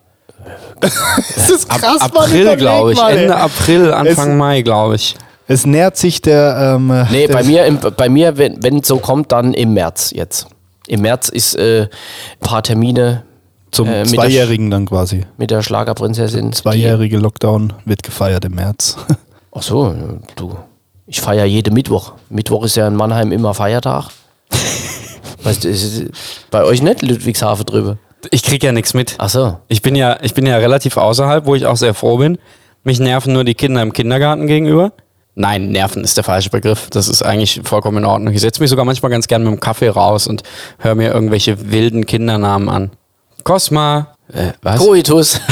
[0.80, 3.00] das ist Ab, krass, Mann, April, glaube ich.
[3.00, 5.16] Ende April, Anfang Es- Mai, glaube ich.
[5.48, 6.76] Es nähert sich der.
[6.78, 10.12] Ähm, Nee, der, bei mir, im, bei mir wenn es so kommt, dann im März
[10.14, 10.48] jetzt.
[10.88, 13.24] Im März ist äh, ein paar Termine
[13.72, 15.26] Zum Äh, Zweijährigen dann quasi.
[15.38, 16.54] mit der Schlagerprinzessin.
[16.54, 18.96] Zweijährige Lockdown wird gefeiert im März.
[19.52, 19.96] Ach so,
[20.36, 20.56] du.
[21.08, 22.14] Ich feiere jeden Mittwoch.
[22.30, 24.10] Mittwoch ist ja in Mannheim immer Feiertag.
[25.44, 26.10] weißt du, ist es
[26.52, 27.98] bei euch nicht Ludwigshafen drüber?
[28.32, 29.16] Ich krieg ja nichts mit.
[29.18, 29.58] Ach so.
[29.68, 32.38] Ich bin ja, ich bin ja relativ außerhalb, wo ich auch sehr froh bin.
[32.84, 34.92] Mich nerven nur die Kinder im Kindergarten gegenüber.
[35.36, 36.90] Nein, nerven ist der falsche Begriff.
[36.90, 38.34] Das ist eigentlich vollkommen in Ordnung.
[38.34, 40.44] Ich setze mich sogar manchmal ganz gern mit dem Kaffee raus und
[40.80, 42.92] höre mir irgendwelche wilden Kindernamen an.
[43.44, 44.16] Cosma.
[44.34, 44.80] Äh, was?
[44.80, 45.40] Coitus.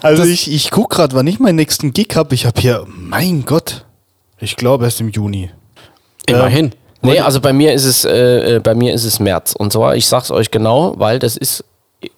[0.00, 2.34] Also ich, ich gucke gerade, wann ich meinen nächsten Gig habe.
[2.34, 3.84] Ich habe hier, mein Gott,
[4.38, 5.50] ich glaube erst im Juni.
[6.26, 6.72] Immerhin.
[7.04, 9.54] Nee, also bei mir ist es, äh, äh, bei mir ist es März.
[9.58, 11.64] Und zwar, ich sag's euch genau, weil das ist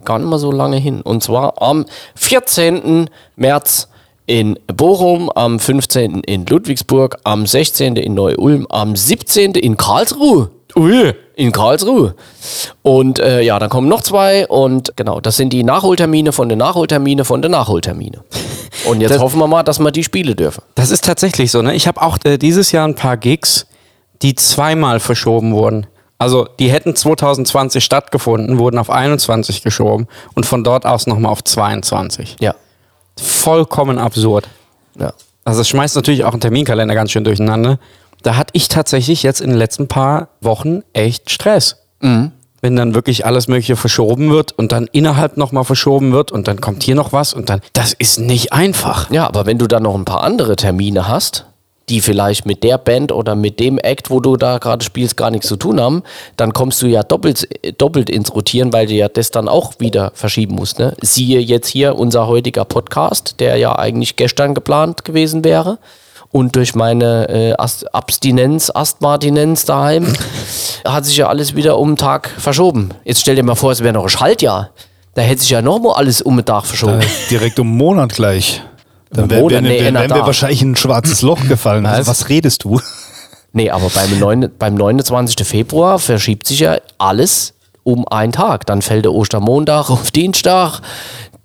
[0.05, 1.01] gar nicht mal so lange hin.
[1.01, 1.87] Und zwar am
[2.17, 3.09] 14.
[3.37, 3.89] März
[4.27, 6.21] in Bochum, am 15.
[6.21, 7.97] in Ludwigsburg, am 16.
[7.97, 9.53] in Neu-Ulm, am 17.
[9.53, 10.51] in Karlsruhe.
[10.77, 11.15] Ui.
[11.37, 12.15] In Karlsruhe.
[12.83, 16.59] Und äh, ja, dann kommen noch zwei und genau, das sind die Nachholtermine von den
[16.59, 18.19] Nachholtermine von den Nachholtermine.
[18.87, 20.63] Und jetzt Das- hoffen wir mal, dass wir die Spiele dürfen.
[20.75, 21.75] Das ist tatsächlich so, ne?
[21.75, 23.67] Ich habe auch äh, dieses Jahr ein paar Gigs,
[24.25, 25.87] die zweimal verschoben wurden.
[26.19, 31.45] Also die hätten 2020 stattgefunden, wurden auf 21 geschoben und von dort aus nochmal auf
[31.45, 32.37] 22.
[32.41, 32.55] Ja.
[33.21, 34.49] Vollkommen absurd.
[34.99, 35.13] Ja.
[35.45, 37.79] Also es schmeißt natürlich auch einen Terminkalender ganz schön durcheinander.
[38.23, 41.77] Da hatte ich tatsächlich jetzt in den letzten paar Wochen echt Stress.
[42.01, 46.63] Wenn dann wirklich alles Mögliche verschoben wird und dann innerhalb nochmal verschoben wird und dann
[46.63, 49.11] kommt hier noch was und dann, das ist nicht einfach.
[49.11, 51.45] Ja, aber wenn du dann noch ein paar andere Termine hast,
[51.89, 55.31] die vielleicht mit der Band oder mit dem Act, wo du da gerade spielst, gar
[55.31, 56.03] nichts zu tun haben,
[56.37, 60.13] dann kommst du ja doppelt, doppelt ins Rotieren, weil du ja das dann auch wieder
[60.15, 60.79] verschieben musst.
[60.79, 60.95] Ne?
[61.03, 65.79] Siehe jetzt hier unser heutiger Podcast, der ja eigentlich gestern geplant gewesen wäre.
[66.31, 70.13] Und durch meine äh, Ast Abstinenz, Asthmatinenz daheim,
[70.85, 72.91] hat sich ja alles wieder um den Tag verschoben.
[73.05, 74.71] Jetzt stell dir mal vor, es wäre noch ein Schaltjahr.
[75.15, 77.01] Da hätte sich ja noch mal alles um den Tag verschoben.
[77.01, 78.63] Äh, direkt um Monat gleich.
[79.15, 79.63] Dann wären Monat?
[79.63, 80.15] wir, Nee, wär, da.
[80.15, 81.87] wir wahrscheinlich in ein schwarzes Loch gefallen.
[81.87, 82.81] Also, was redest du?
[83.57, 85.47] Nee, aber beim, 9, beim 29.
[85.47, 88.67] Februar verschiebt sich ja alles um einen Tag.
[88.67, 90.81] Dann fällt der Ostermontag auf Dienstag,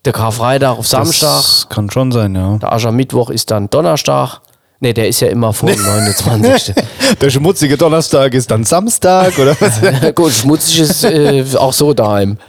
[0.06, 2.58] der Karfreitag auf Samstag, Das kann schon sein, ja.
[2.58, 4.40] der Aschermittwoch ist dann Donnerstag.
[4.80, 6.74] Nee, der ist ja immer vor dem 29.
[7.22, 9.80] Der schmutzige Donnerstag ist dann Samstag, oder was?
[10.16, 12.40] Gut, schmutzig ist äh, auch so daheim.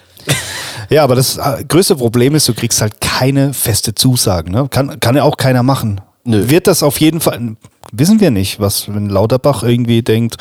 [0.91, 4.51] Ja, aber das äh, größte Problem ist, du kriegst halt keine feste Zusagen.
[4.51, 4.67] Ne?
[4.69, 6.01] Kann, kann ja auch keiner machen.
[6.25, 6.51] Nö.
[6.51, 7.57] Wird das auf jeden Fall,
[7.93, 10.37] wissen wir nicht, was, wenn Lauterbach irgendwie denkt,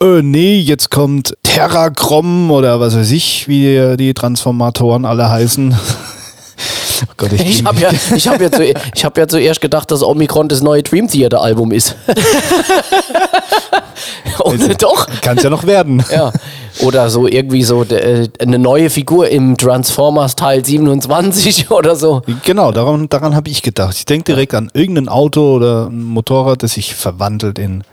[0.00, 5.74] äh, nee, jetzt kommt Terracrom oder was weiß ich, wie die, die Transformatoren alle heißen.
[7.02, 10.02] oh Gott, Ich habe ja, ich hab ja, zu, ich hab ja zuerst gedacht, dass
[10.02, 11.96] Omikron das neue Dream Theater Album ist.
[14.42, 15.06] Und doch.
[15.20, 16.04] Kann es ja noch werden.
[16.10, 16.32] Ja.
[16.80, 22.22] Oder so irgendwie so äh, eine neue Figur im Transformers Teil 27 oder so.
[22.44, 23.94] Genau, daran, daran habe ich gedacht.
[23.96, 27.84] Ich denke direkt an irgendein Auto oder ein Motorrad, das sich verwandelt in.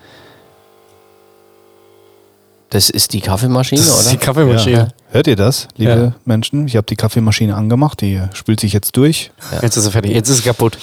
[2.71, 4.25] Das ist die Kaffeemaschine, Das ist die oder?
[4.25, 4.77] Kaffeemaschine.
[4.77, 4.87] Ja.
[5.11, 6.13] Hört ihr das, liebe Ja.
[6.25, 6.67] Menschen?
[6.67, 9.29] Ich habe die Kaffeemaschine angemacht, die spült sich jetzt durch.
[9.61, 10.11] Jetzt ist er fertig.
[10.13, 10.77] Jetzt ist es kaputt.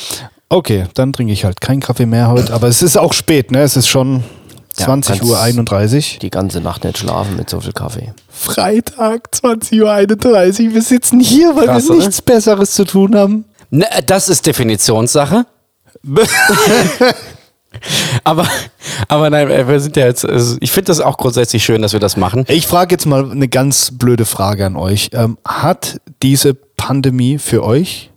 [0.50, 2.52] Okay, dann trinke ich halt keinen Kaffee mehr heute.
[2.52, 3.60] Aber es ist auch spät, ne?
[3.62, 4.22] Es ist schon
[4.78, 6.18] Ja, 20 Uhr 31.
[6.20, 8.12] Die ganze Nacht nicht schlafen mit so viel Kaffee.
[8.30, 10.72] Freitag, 20 Uhr 31.
[10.74, 11.98] Wir sitzen hier, weil Krass, wir oder?
[12.00, 13.44] nichts Besseres zu tun haben.
[13.70, 15.46] Ne, das ist Definitionssache.
[18.24, 18.46] aber,
[19.08, 21.92] aber nein, äh, wir sind ja jetzt, also ich finde das auch grundsätzlich schön, dass
[21.92, 22.44] wir das machen.
[22.48, 25.10] Ich frage jetzt mal eine ganz blöde Frage an euch.
[25.12, 28.10] Ähm, hat diese Pandemie für euch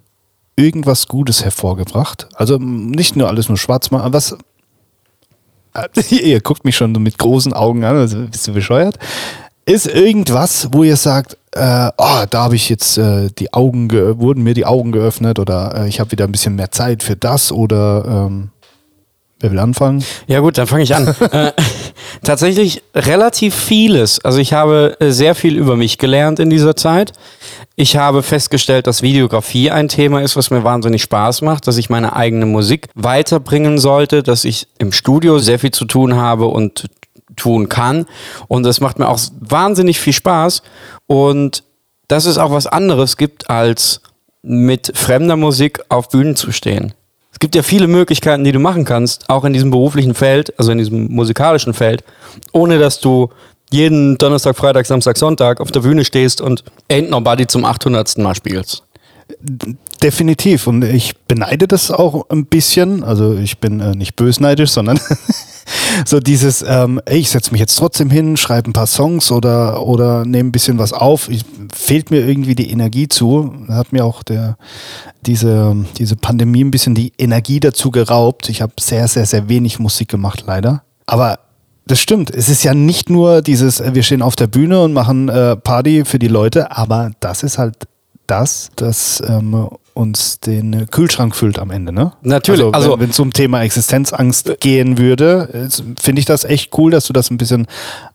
[0.55, 2.27] irgendwas Gutes hervorgebracht?
[2.35, 4.37] Also nicht nur alles nur schwarz machen, was.
[5.73, 8.97] Äh, ihr guckt mich schon mit großen Augen an, also bist du bescheuert?
[9.65, 14.17] Ist irgendwas, wo ihr sagt, äh, oh, da habe ich jetzt äh, die Augen, ge-
[14.17, 17.15] wurden mir die Augen geöffnet oder äh, ich habe wieder ein bisschen mehr Zeit für
[17.15, 18.49] das oder ähm,
[19.41, 20.03] wer will anfangen?
[20.27, 21.07] Ja gut, dann fange ich an.
[21.31, 21.51] äh,
[22.23, 24.23] tatsächlich relativ vieles.
[24.23, 27.13] Also ich habe äh, sehr viel über mich gelernt in dieser Zeit.
[27.75, 31.89] Ich habe festgestellt, dass Videografie ein Thema ist, was mir wahnsinnig Spaß macht, dass ich
[31.89, 36.87] meine eigene Musik weiterbringen sollte, dass ich im Studio sehr viel zu tun habe und
[37.35, 38.05] tun kann.
[38.47, 40.61] Und das macht mir auch wahnsinnig viel Spaß.
[41.07, 41.63] Und
[42.07, 44.01] dass es auch was anderes gibt, als
[44.41, 46.93] mit fremder Musik auf Bühnen zu stehen.
[47.41, 50.77] Gibt ja viele Möglichkeiten, die du machen kannst, auch in diesem beruflichen Feld, also in
[50.77, 52.03] diesem musikalischen Feld,
[52.51, 53.29] ohne dass du
[53.71, 58.19] jeden Donnerstag, Freitag, Samstag, Sonntag auf der Bühne stehst und Ain't Nobody zum 800.
[58.19, 58.83] Mal spielst.
[60.03, 60.67] Definitiv.
[60.67, 63.03] Und ich beneide das auch ein bisschen.
[63.03, 64.99] Also ich bin äh, nicht bösneidisch, sondern
[66.05, 70.25] so dieses, ähm, ich setze mich jetzt trotzdem hin, schreibe ein paar Songs oder, oder
[70.25, 71.29] nehme ein bisschen was auf.
[71.29, 73.53] Ich, fehlt mir irgendwie die Energie zu.
[73.67, 74.57] Da hat mir auch der,
[75.25, 78.49] diese, diese Pandemie ein bisschen die Energie dazu geraubt.
[78.49, 80.83] Ich habe sehr, sehr, sehr wenig Musik gemacht, leider.
[81.05, 81.39] Aber
[81.85, 82.29] das stimmt.
[82.31, 85.55] Es ist ja nicht nur dieses, äh, wir stehen auf der Bühne und machen äh,
[85.57, 87.75] Party für die Leute, aber das ist halt
[88.31, 92.13] das, das ähm, uns den Kühlschrank füllt am Ende, ne?
[92.21, 92.73] Natürlich.
[92.73, 97.13] Also, wenn es um Thema Existenzangst gehen würde, finde ich das echt cool, dass du
[97.13, 97.67] das ein bisschen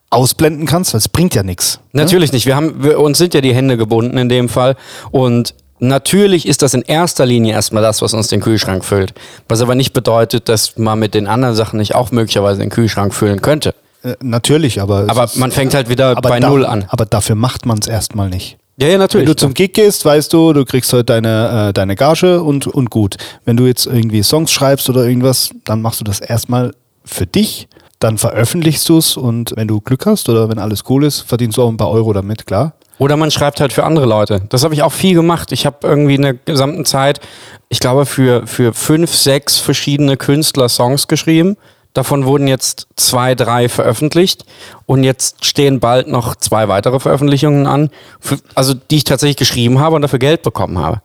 [0.09, 1.81] ausblenden kannst, weil es bringt ja nichts.
[1.93, 2.03] Ne?
[2.03, 2.37] Natürlich ne?
[2.37, 2.47] nicht.
[2.47, 4.77] Wir haben, wir, uns sind ja die Hände gebunden in dem Fall
[5.11, 9.13] und Natürlich ist das in erster Linie erstmal das, was uns den Kühlschrank füllt.
[9.47, 13.13] Was aber nicht bedeutet, dass man mit den anderen Sachen nicht auch möglicherweise den Kühlschrank
[13.13, 13.75] füllen könnte.
[14.03, 15.05] Äh, natürlich, aber.
[15.09, 16.87] Aber man fängt halt wieder bei da, Null an.
[16.89, 18.57] Aber dafür macht man es erstmal nicht.
[18.79, 19.27] Ja, ja, natürlich.
[19.27, 22.67] Wenn du zum Gig gehst, weißt du, du kriegst heute deine, äh, deine Gage und,
[22.67, 23.17] und gut.
[23.47, 27.69] Wenn du jetzt irgendwie Songs schreibst oder irgendwas, dann machst du das erstmal für dich,
[28.01, 31.57] dann veröffentlichst du es und wenn du Glück hast oder wenn alles cool ist, verdienst
[31.57, 32.75] du auch ein paar Euro damit, klar.
[32.99, 34.43] Oder man schreibt halt für andere Leute.
[34.49, 35.53] Das habe ich auch viel gemacht.
[35.53, 37.21] Ich habe irgendwie in der gesamten Zeit,
[37.69, 41.57] ich glaube, für, für fünf, sechs verschiedene Künstler Songs geschrieben.
[41.97, 44.45] Davon wurden jetzt zwei, drei veröffentlicht
[44.85, 47.89] und jetzt stehen bald noch zwei weitere Veröffentlichungen an,
[48.21, 51.01] für, also die ich tatsächlich geschrieben habe und dafür Geld bekommen habe.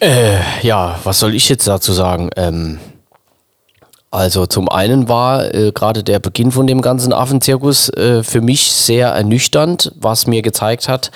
[0.00, 2.30] Äh, ja, was soll ich jetzt dazu sagen?
[2.34, 2.80] Ähm,
[4.10, 8.72] also zum einen war äh, gerade der Beginn von dem ganzen Affenzirkus äh, für mich
[8.72, 11.12] sehr ernüchternd, was mir gezeigt hat,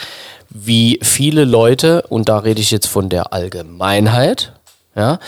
[0.49, 4.53] wie viele Leute, und da rede ich jetzt von der Allgemeinheit,
[4.95, 5.19] ja,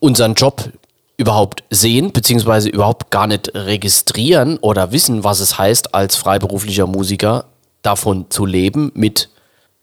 [0.00, 0.70] unseren Job
[1.16, 7.46] überhaupt sehen, beziehungsweise überhaupt gar nicht registrieren oder wissen, was es heißt, als freiberuflicher Musiker
[7.82, 9.28] davon zu leben mit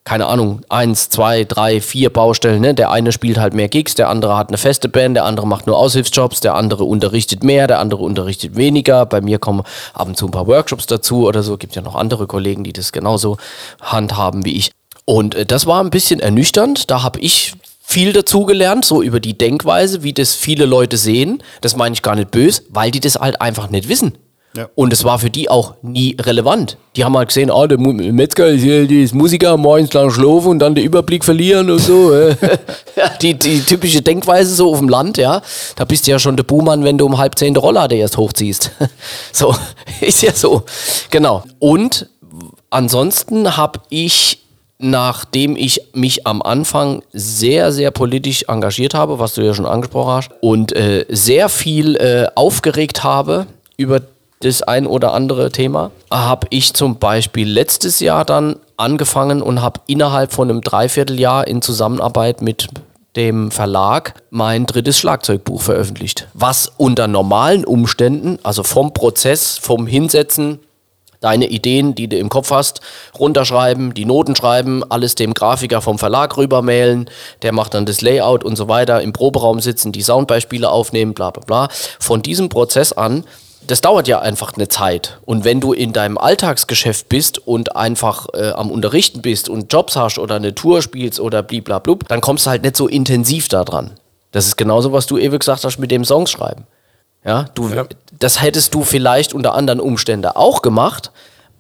[0.04, 2.62] keine Ahnung, eins, zwei, drei, vier Baustellen.
[2.62, 2.74] Ne?
[2.74, 5.68] Der eine spielt halt mehr Gigs, der andere hat eine feste Band, der andere macht
[5.68, 9.06] nur Aushilfsjobs, der andere unterrichtet mehr, der andere unterrichtet weniger.
[9.06, 9.62] Bei mir kommen
[9.94, 11.56] ab und zu ein paar Workshops dazu oder so.
[11.58, 13.38] Gibt ja noch andere Kollegen, die das genauso
[13.80, 14.72] handhaben wie ich.
[15.06, 16.90] Und äh, das war ein bisschen ernüchternd.
[16.90, 17.54] Da habe ich
[17.92, 21.44] viel dazugelernt, so über die Denkweise, wie das viele Leute sehen.
[21.60, 24.18] Das meine ich gar nicht böse, weil die das halt einfach nicht wissen.
[24.56, 24.70] Ja.
[24.76, 26.78] Und es war für die auch nie relevant.
[26.98, 30.76] Die haben halt gesehen, ah, der Metzger ist, ist Musiker, morgens lang schlafen und dann
[30.76, 32.12] den Überblick verlieren und so.
[33.22, 35.42] die, die typische Denkweise so auf dem Land, ja.
[35.78, 38.18] Da bist du ja schon der Buhmann, wenn du um halb zehn der Roller erst
[38.18, 38.72] hochziehst.
[39.32, 39.56] so,
[40.02, 40.64] ist ja so.
[41.10, 41.44] Genau.
[41.60, 42.10] Und
[42.70, 44.41] ansonsten habe ich
[44.82, 50.12] nachdem ich mich am Anfang sehr, sehr politisch engagiert habe, was du ja schon angesprochen
[50.12, 54.02] hast, und äh, sehr viel äh, aufgeregt habe über
[54.42, 59.82] das ein oder andere Thema, habe ich zum Beispiel letztes Jahr dann angefangen und habe
[59.86, 62.68] innerhalb von einem Dreivierteljahr in Zusammenarbeit mit
[63.16, 66.28] dem Verlag mein drittes Schlagzeugbuch veröffentlicht.
[66.34, 70.60] Was unter normalen Umständen, also vom Prozess, vom Hinsetzen,
[71.22, 72.82] deine Ideen, die du im Kopf hast,
[73.18, 77.10] runterschreiben, die Noten schreiben, alles dem Grafiker vom Verlag rübermailen,
[77.42, 81.32] der macht dann das Layout und so weiter, im Proberaum sitzen, die Soundbeispiele aufnehmen, bla
[81.32, 81.70] bla bla.
[82.00, 83.24] Von diesem Prozess an
[83.68, 85.20] das dauert ja einfach eine Zeit.
[85.24, 89.96] Und wenn du in deinem Alltagsgeschäft bist und einfach äh, am Unterrichten bist und Jobs
[89.96, 93.64] hast oder eine Tour spielst oder bliblablub, dann kommst du halt nicht so intensiv da
[93.64, 93.92] dran.
[94.32, 96.66] Das ist genauso, was du ewig gesagt hast mit dem Songs schreiben.
[97.26, 97.86] Ja, du, ja.
[98.20, 101.12] das hättest du vielleicht unter anderen Umständen auch gemacht,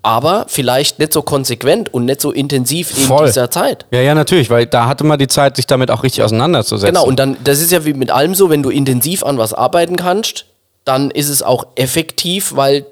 [0.03, 3.27] aber vielleicht nicht so konsequent und nicht so intensiv in Voll.
[3.27, 3.85] dieser Zeit.
[3.91, 6.93] Ja, ja, natürlich, weil da hatte man die Zeit, sich damit auch richtig auseinanderzusetzen.
[6.93, 9.53] Genau, und dann, das ist ja wie mit allem so, wenn du intensiv an was
[9.53, 10.45] arbeiten kannst,
[10.85, 12.83] dann ist es auch effektiv, weil,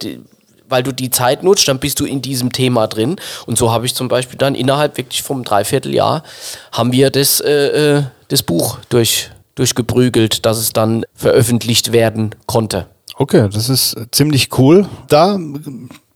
[0.67, 3.15] weil du die Zeit nutzt, dann bist du in diesem Thema drin.
[3.47, 6.23] Und so habe ich zum Beispiel dann innerhalb wirklich vom Dreivierteljahr
[6.71, 12.87] haben wir das, äh, äh, das Buch durch, durchgeprügelt, dass es dann veröffentlicht werden konnte.
[13.15, 14.87] Okay, das ist ziemlich cool.
[15.09, 15.37] Da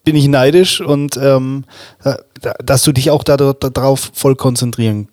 [0.03, 1.65] bin ich neidisch und ähm,
[2.63, 5.09] dass du dich auch darauf voll konzentrieren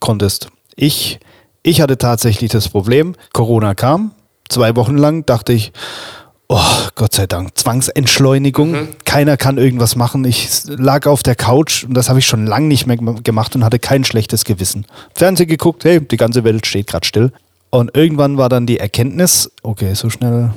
[0.00, 0.48] konntest.
[0.76, 1.18] Ich,
[1.62, 4.12] ich hatte tatsächlich das Problem, Corona kam,
[4.48, 5.72] zwei Wochen lang dachte ich,
[6.48, 6.60] oh
[6.94, 8.72] Gott sei Dank, Zwangsentschleunigung.
[8.72, 8.88] Mhm.
[9.04, 10.24] Keiner kann irgendwas machen.
[10.24, 13.64] Ich lag auf der Couch und das habe ich schon lange nicht mehr gemacht und
[13.64, 14.86] hatte kein schlechtes Gewissen.
[15.14, 17.32] Fernsehen geguckt, hey, die ganze Welt steht gerade still.
[17.72, 20.50] Und irgendwann war dann die Erkenntnis, okay, so schnell,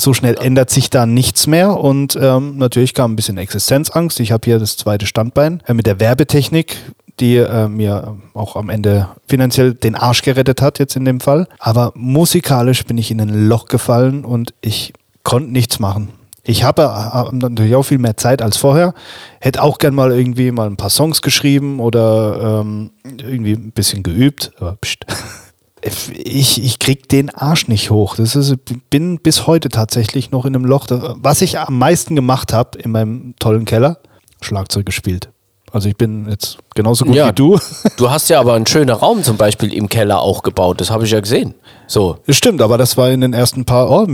[0.00, 1.76] so schnell ändert sich da nichts mehr.
[1.76, 4.20] Und ähm, natürlich kam ein bisschen Existenzangst.
[4.20, 6.78] Ich habe hier das zweite Standbein äh, mit der Werbetechnik
[7.20, 11.46] die äh, mir auch am Ende finanziell den Arsch gerettet hat, jetzt in dem Fall.
[11.58, 16.08] Aber musikalisch bin ich in ein Loch gefallen und ich konnte nichts machen.
[16.42, 18.94] Ich habe äh, natürlich auch viel mehr Zeit als vorher.
[19.40, 24.02] Hätte auch gern mal irgendwie mal ein paar Songs geschrieben oder ähm, irgendwie ein bisschen
[24.02, 24.52] geübt.
[24.58, 25.06] Aber pst.
[25.82, 28.16] ich, ich krieg den Arsch nicht hoch.
[28.16, 28.56] Das ist,
[28.90, 30.86] bin bis heute tatsächlich noch in einem Loch.
[30.88, 33.98] Was ich am meisten gemacht habe in meinem tollen Keller,
[34.40, 35.30] Schlagzeug gespielt.
[35.72, 37.58] Also ich bin jetzt genauso gut ja, wie du.
[37.96, 40.80] Du hast ja aber einen schönen Raum zum Beispiel im Keller auch gebaut.
[40.80, 41.54] Das habe ich ja gesehen.
[41.86, 42.18] So.
[42.28, 43.90] Stimmt, aber das war in den ersten paar.
[43.90, 44.06] Oh,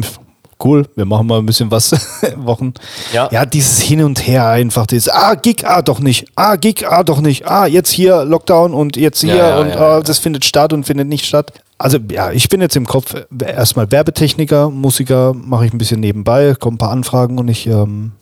[0.65, 1.93] cool, wir machen mal ein bisschen was
[2.37, 2.75] Wochen.
[3.13, 3.29] Ja.
[3.31, 7.03] ja, dieses Hin und Her einfach, dieses, ah, Gig, ah, doch nicht, ah, Gig, ah,
[7.03, 10.45] doch nicht, ah, jetzt hier Lockdown und jetzt hier ja, ja, und ah, das findet
[10.45, 11.53] statt und findet nicht statt.
[11.79, 16.55] Also ja, ich bin jetzt im Kopf erstmal Werbetechniker, Musiker, mache ich ein bisschen nebenbei,
[16.59, 18.13] kommen ein paar Anfragen und ich, ähm,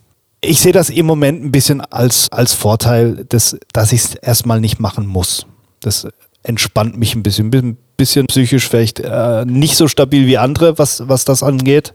[0.42, 4.60] ich sehe das im Moment ein bisschen als, als Vorteil, dass, dass ich es erstmal
[4.60, 5.46] nicht machen muss.
[5.80, 6.06] Das
[6.42, 11.08] entspannt mich ein bisschen, ein bisschen psychisch vielleicht äh, nicht so stabil wie andere, was,
[11.08, 11.94] was das angeht.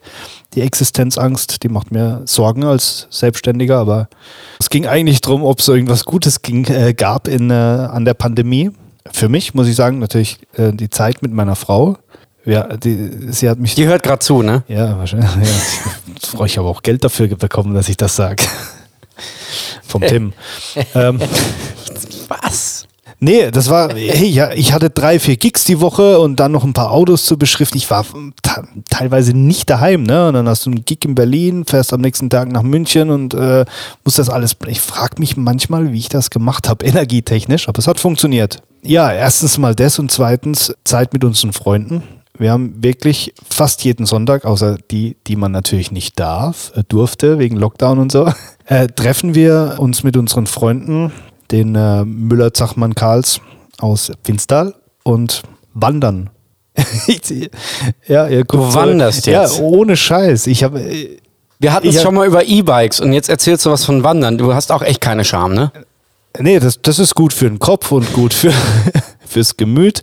[0.53, 4.09] Die Existenzangst, die macht mir Sorgen als Selbstständiger, aber
[4.59, 8.13] es ging eigentlich darum, ob es irgendwas Gutes ging, äh, gab in, äh, an der
[8.13, 8.71] Pandemie.
[9.11, 11.97] Für mich muss ich sagen, natürlich äh, die Zeit mit meiner Frau.
[12.45, 13.75] Ja, die, sie hat mich.
[13.75, 14.63] Die hört gerade zu, ne?
[14.67, 15.29] Ja, wahrscheinlich.
[15.29, 16.45] Ja.
[16.45, 18.43] ich habe auch Geld dafür bekommen, dass ich das sage.
[19.83, 20.33] Vom Tim.
[20.95, 21.19] ähm,
[22.27, 22.70] Was?
[23.23, 26.63] Nee, das war, hey, ja, ich hatte drei, vier Gigs die Woche und dann noch
[26.63, 27.77] ein paar Autos zu beschriften.
[27.77, 28.03] Ich war
[28.89, 30.27] teilweise nicht daheim, ne?
[30.27, 33.35] Und dann hast du einen Gig in Berlin, fährst am nächsten Tag nach München und
[33.35, 33.65] äh,
[34.03, 34.57] musst das alles.
[34.65, 38.63] Ich frage mich manchmal, wie ich das gemacht habe, energietechnisch, aber es hat funktioniert.
[38.81, 42.01] Ja, erstens mal das und zweitens Zeit mit unseren Freunden.
[42.39, 47.37] Wir haben wirklich fast jeden Sonntag, außer die, die man natürlich nicht darf, äh, durfte,
[47.37, 48.33] wegen Lockdown und so,
[48.65, 51.11] äh, treffen wir uns mit unseren Freunden
[51.51, 53.41] den äh, Müller-Zachmann-Karls
[53.79, 56.29] aus Winstal und wandern.
[58.07, 59.57] ja, ihr guckt du wanderst so, jetzt?
[59.57, 60.47] Ja, ohne Scheiß.
[60.47, 60.81] Ich habe.
[60.81, 61.17] Äh,
[61.59, 64.37] Wir hatten es schon mal über E-Bikes und jetzt erzählst du was von Wandern.
[64.37, 65.71] Du hast auch echt keine Scham, ne?
[66.39, 68.53] Nee, das, das ist gut für den Kopf und gut für,
[69.25, 70.01] fürs Gemüt.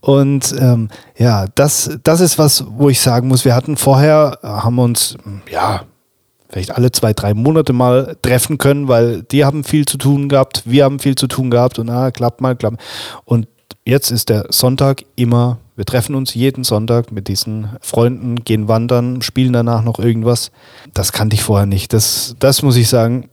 [0.00, 4.78] Und ähm, ja, das, das ist was, wo ich sagen muss, wir hatten vorher, haben
[4.78, 5.16] uns,
[5.50, 5.82] ja,
[6.50, 10.62] vielleicht alle zwei, drei Monate mal treffen können, weil die haben viel zu tun gehabt,
[10.64, 12.80] wir haben viel zu tun gehabt und ah, klappt mal, klappt.
[13.24, 13.46] Und
[13.84, 19.22] jetzt ist der Sonntag immer, wir treffen uns jeden Sonntag mit diesen Freunden, gehen wandern,
[19.22, 20.50] spielen danach noch irgendwas.
[20.92, 21.92] Das kannte ich vorher nicht.
[21.92, 23.30] Das, das muss ich sagen,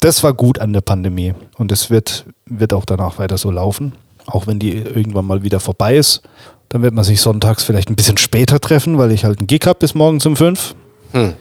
[0.00, 1.34] das war gut an der Pandemie.
[1.56, 3.92] Und es wird, wird auch danach weiter so laufen.
[4.26, 6.22] Auch wenn die irgendwann mal wieder vorbei ist.
[6.68, 9.62] Dann wird man sich sonntags vielleicht ein bisschen später treffen, weil ich halt einen Gig
[9.66, 10.76] habe bis morgens um fünf.
[11.12, 11.32] Hm.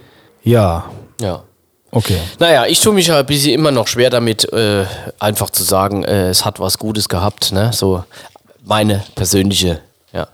[0.44, 1.44] Ja, ja.
[1.92, 2.20] Okay.
[2.38, 4.86] Naja, ich tue mich ein bisschen immer noch schwer damit, äh,
[5.20, 7.72] einfach zu sagen, äh, es hat was Gutes gehabt, ne?
[7.74, 8.04] So
[8.64, 9.82] meine persönliche,
[10.14, 10.28] ja.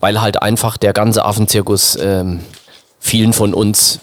[0.00, 2.40] Weil halt einfach der ganze Affenzirkus ähm,
[2.98, 4.00] vielen von uns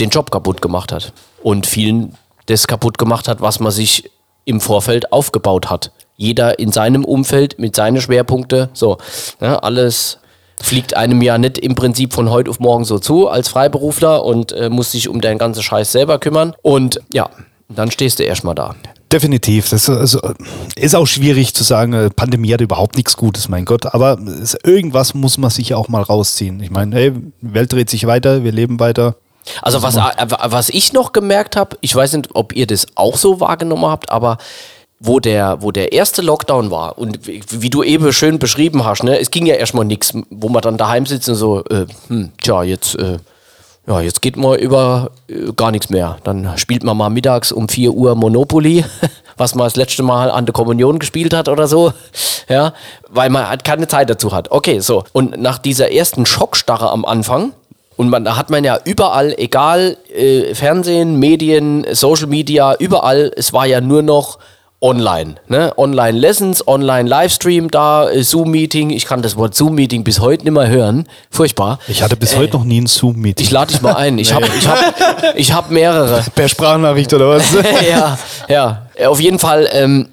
[0.00, 1.12] den Job kaputt gemacht hat.
[1.42, 2.16] Und vielen
[2.46, 4.10] das kaputt gemacht hat, was man sich
[4.44, 5.92] im Vorfeld aufgebaut hat.
[6.16, 8.98] Jeder in seinem Umfeld mit seinen Schwerpunkten, so,
[9.40, 9.62] ne?
[9.62, 10.18] alles
[10.62, 14.52] fliegt einem ja nicht im Prinzip von heute auf morgen so zu als Freiberufler und
[14.52, 16.54] äh, muss sich um deinen ganzen Scheiß selber kümmern.
[16.62, 17.30] Und ja,
[17.68, 18.74] dann stehst du erstmal da.
[19.12, 19.70] Definitiv.
[19.70, 20.20] Das ist, also,
[20.76, 23.92] ist auch schwierig zu sagen, äh, Pandemie hat überhaupt nichts Gutes, mein Gott.
[23.92, 24.18] Aber
[24.62, 26.60] irgendwas muss man sich ja auch mal rausziehen.
[26.60, 29.16] Ich meine, hey, die Welt dreht sich weiter, wir leben weiter.
[29.62, 33.40] Also was, was ich noch gemerkt habe, ich weiß nicht, ob ihr das auch so
[33.40, 34.38] wahrgenommen habt, aber
[35.02, 39.02] wo der, wo der erste Lockdown war und wie, wie du eben schön beschrieben hast,
[39.02, 42.32] ne, es ging ja erstmal nichts, wo man dann daheim sitzt und so, äh, hm,
[42.42, 43.16] tja, jetzt, äh,
[43.86, 46.18] ja, jetzt geht man über äh, gar nichts mehr.
[46.22, 48.84] Dann spielt man mal mittags um 4 Uhr Monopoly,
[49.38, 51.94] was man das letzte Mal an der Kommunion gespielt hat oder so,
[52.50, 52.74] ja,
[53.08, 54.50] weil man halt keine Zeit dazu hat.
[54.50, 55.04] Okay, so.
[55.12, 57.52] Und nach dieser ersten Schockstarre am Anfang,
[57.96, 63.52] und man, da hat man ja überall, egal, äh, Fernsehen, Medien, Social Media, überall, es
[63.52, 64.38] war ja nur noch
[64.80, 65.36] online.
[65.48, 65.72] Ne?
[65.76, 68.90] Online-Lessons, Online-Livestream, da, äh, Zoom-Meeting.
[68.90, 71.06] Ich kann das Wort Zoom-Meeting bis heute nicht mehr hören.
[71.30, 71.78] Furchtbar.
[71.86, 73.44] Ich hatte bis äh, heute noch nie ein Zoom-Meeting.
[73.44, 74.18] Ich lade dich mal ein.
[74.18, 74.78] Ich habe ich hab,
[75.36, 76.24] ich hab mehrere.
[76.34, 77.52] Per Sprachnachricht oder was?
[77.90, 78.86] ja, ja.
[79.06, 80.08] Auf jeden Fall, ähm,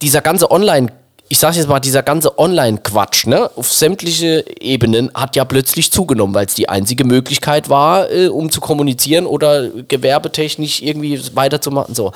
[0.00, 0.90] dieser ganze Online-
[1.28, 6.32] ich sage jetzt mal, dieser ganze Online-Quatsch, ne, auf sämtliche Ebenen hat ja plötzlich zugenommen,
[6.34, 11.96] weil es die einzige Möglichkeit war, äh, um zu kommunizieren oder gewerbetechnisch irgendwie weiterzumachen.
[11.96, 12.12] So.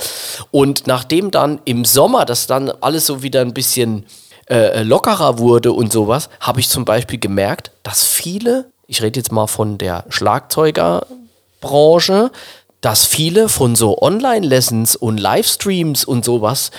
[0.52, 4.06] Und nachdem dann im Sommer das dann alles so wieder ein bisschen
[4.48, 9.32] äh, lockerer wurde und sowas, habe ich zum Beispiel gemerkt, dass viele, ich rede jetzt
[9.32, 12.30] mal von der Schlagzeugerbranche,
[12.80, 16.70] dass viele von so Online-Lessons und Livestreams und sowas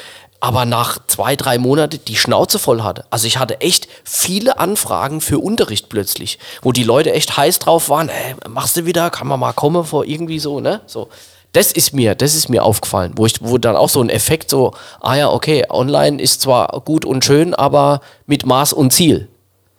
[0.41, 3.05] aber nach zwei, drei Monaten die Schnauze voll hatte.
[3.11, 7.89] Also ich hatte echt viele Anfragen für Unterricht plötzlich, wo die Leute echt heiß drauf
[7.89, 10.81] waren, ey, machst du wieder, kann man mal kommen vor irgendwie so, ne?
[10.87, 11.07] So.
[11.53, 14.49] Das ist mir, das ist mir aufgefallen, wo ich, wo dann auch so ein Effekt
[14.49, 14.71] so,
[15.01, 19.27] ah ja, okay, online ist zwar gut und schön, aber mit Maß und Ziel.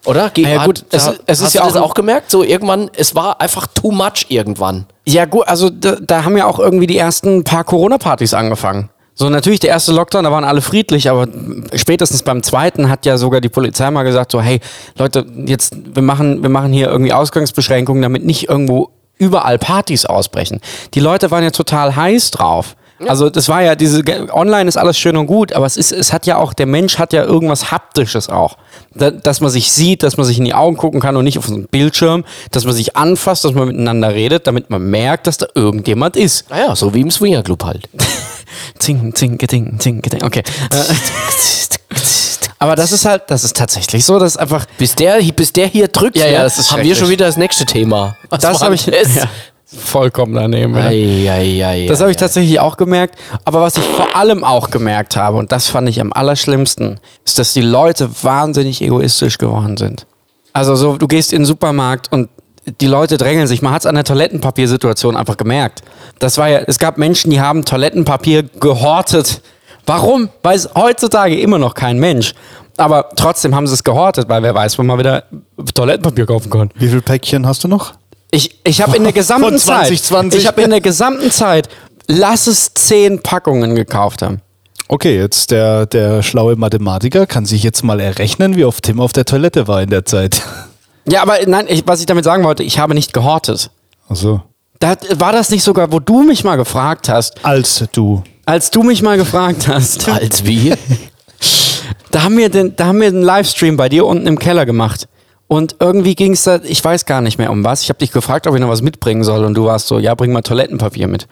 [0.04, 0.30] Oder?
[0.30, 3.40] Ge ja, gut, es, es hast ist ja auch, auch gemerkt, so irgendwann, es war
[3.40, 4.86] einfach too much irgendwann.
[5.06, 8.90] Ja, gut, also da, da haben ja auch irgendwie die ersten paar Corona-Partys angefangen.
[9.14, 11.28] So, natürlich, der erste Lockdown, da waren alle friedlich, aber
[11.74, 14.60] spätestens beim zweiten hat ja sogar die Polizei mal gesagt: so, hey,
[14.96, 20.60] Leute, jetzt, wir machen, wir machen hier irgendwie Ausgangsbeschränkungen, damit nicht irgendwo überall Partys ausbrechen.
[20.94, 22.76] Die Leute waren ja total heiß drauf.
[23.08, 26.12] Also das war ja diese online ist alles schön und gut, aber es ist es
[26.12, 28.56] hat ja auch der Mensch hat ja irgendwas haptisches auch,
[28.94, 31.38] da, dass man sich sieht, dass man sich in die Augen gucken kann und nicht
[31.38, 35.26] auf so einem Bildschirm, dass man sich anfasst, dass man miteinander redet, damit man merkt,
[35.26, 36.48] dass da irgendjemand ist.
[36.50, 37.88] Naja, so wie im Swinger Club halt.
[38.78, 40.22] zing, zing, geding, zing, geding.
[40.22, 40.42] Okay.
[42.58, 44.66] Aber das ist halt, das ist tatsächlich so, dass einfach.
[44.78, 47.36] Bis der, bis der hier drückt, ja, ja, das ist haben wir schon wieder das
[47.36, 48.16] nächste Thema.
[48.30, 48.86] Was das habe ich.
[48.86, 48.94] Ja
[49.76, 50.74] vollkommen daneben.
[50.74, 50.86] Ja.
[50.86, 53.16] Ei, ei, ei, das habe ich tatsächlich auch gemerkt.
[53.44, 57.38] Aber was ich vor allem auch gemerkt habe, und das fand ich am allerschlimmsten, ist,
[57.38, 60.06] dass die Leute wahnsinnig egoistisch geworden sind.
[60.52, 62.28] Also so, du gehst in den Supermarkt und
[62.66, 63.62] die Leute drängeln sich.
[63.62, 65.82] Man hat es an der Toilettenpapiersituation einfach gemerkt.
[66.18, 69.42] Das war ja, es gab Menschen, die haben Toilettenpapier gehortet.
[69.86, 70.28] Warum?
[70.42, 72.34] Weiß heutzutage immer noch kein Mensch.
[72.76, 75.24] Aber trotzdem haben sie es gehortet, weil wer weiß, wo man wieder
[75.74, 76.70] Toilettenpapier kaufen kann.
[76.76, 77.94] Wie viele Päckchen hast du noch?
[78.30, 81.68] Ich, ich habe in der gesamten 20, Zeit, ich habe in der gesamten Zeit,
[82.06, 84.40] lass es zehn Packungen gekauft haben.
[84.88, 89.12] Okay, jetzt der, der schlaue Mathematiker kann sich jetzt mal errechnen, wie oft Tim auf
[89.12, 90.42] der Toilette war in der Zeit.
[91.06, 93.70] Ja, aber nein, ich, was ich damit sagen wollte, ich habe nicht gehortet.
[94.08, 94.42] Ach so.
[94.78, 97.44] Da, war das nicht sogar, wo du mich mal gefragt hast?
[97.44, 98.22] Als du.
[98.44, 100.08] Als du mich mal gefragt hast.
[100.12, 100.74] Als wie?
[102.10, 105.08] Da haben wir den, da haben wir einen Livestream bei dir unten im Keller gemacht.
[105.48, 107.82] Und irgendwie ging es da, ich weiß gar nicht mehr um was.
[107.82, 109.44] Ich habe dich gefragt, ob ich noch was mitbringen soll.
[109.44, 111.26] Und du warst so, ja, bring mal Toilettenpapier mit.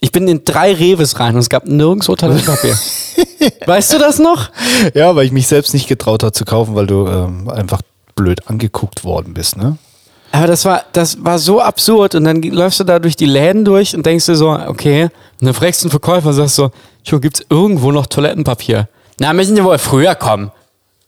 [0.00, 2.76] Ich bin in drei Reves rein und es gab nirgendwo Toilettenpapier.
[3.66, 4.50] weißt du das noch?
[4.94, 7.80] Ja, weil ich mich selbst nicht getraut habe zu kaufen, weil du ähm, einfach
[8.16, 9.78] blöd angeguckt worden bist, ne?
[10.32, 12.14] Aber das war, das war so absurd.
[12.14, 15.04] Und dann läufst du da durch die Läden durch und denkst dir so, okay.
[15.04, 16.70] Und dann fragst du einen Verkäufer und sagst so,
[17.20, 18.88] gibt es irgendwo noch Toilettenpapier?
[19.20, 20.50] Na, müssen die wohl früher kommen.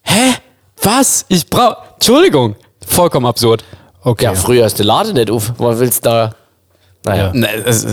[0.03, 0.35] Hä?
[0.83, 1.27] Was?
[1.29, 1.77] Ich brauche.
[1.95, 2.57] Entschuldigung.
[2.87, 3.65] Vollkommen absurd.
[4.03, 4.25] Okay.
[4.25, 5.53] Ja, früher ist der Lade nicht auf.
[5.59, 6.35] Was willst du da?
[7.05, 7.33] Naja.
[7.35, 7.87] Ne, das,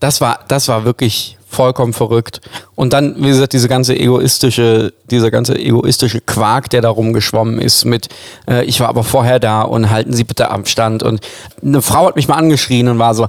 [0.00, 2.40] das, war, das war wirklich vollkommen verrückt.
[2.74, 7.84] Und dann, wie gesagt, diese ganze egoistische, dieser ganze egoistische Quark, der da rumgeschwommen ist
[7.84, 8.08] mit,
[8.48, 11.02] äh, ich war aber vorher da und halten Sie bitte Abstand.
[11.02, 11.20] Und
[11.62, 13.28] eine Frau hat mich mal angeschrien und war so,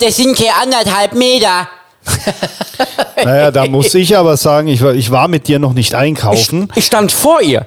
[0.00, 1.68] das sind keine anderthalb Meter.
[3.24, 6.68] naja, da muss ich aber sagen, ich war, ich war mit dir noch nicht einkaufen.
[6.72, 7.66] Ich, ich stand vor ihr.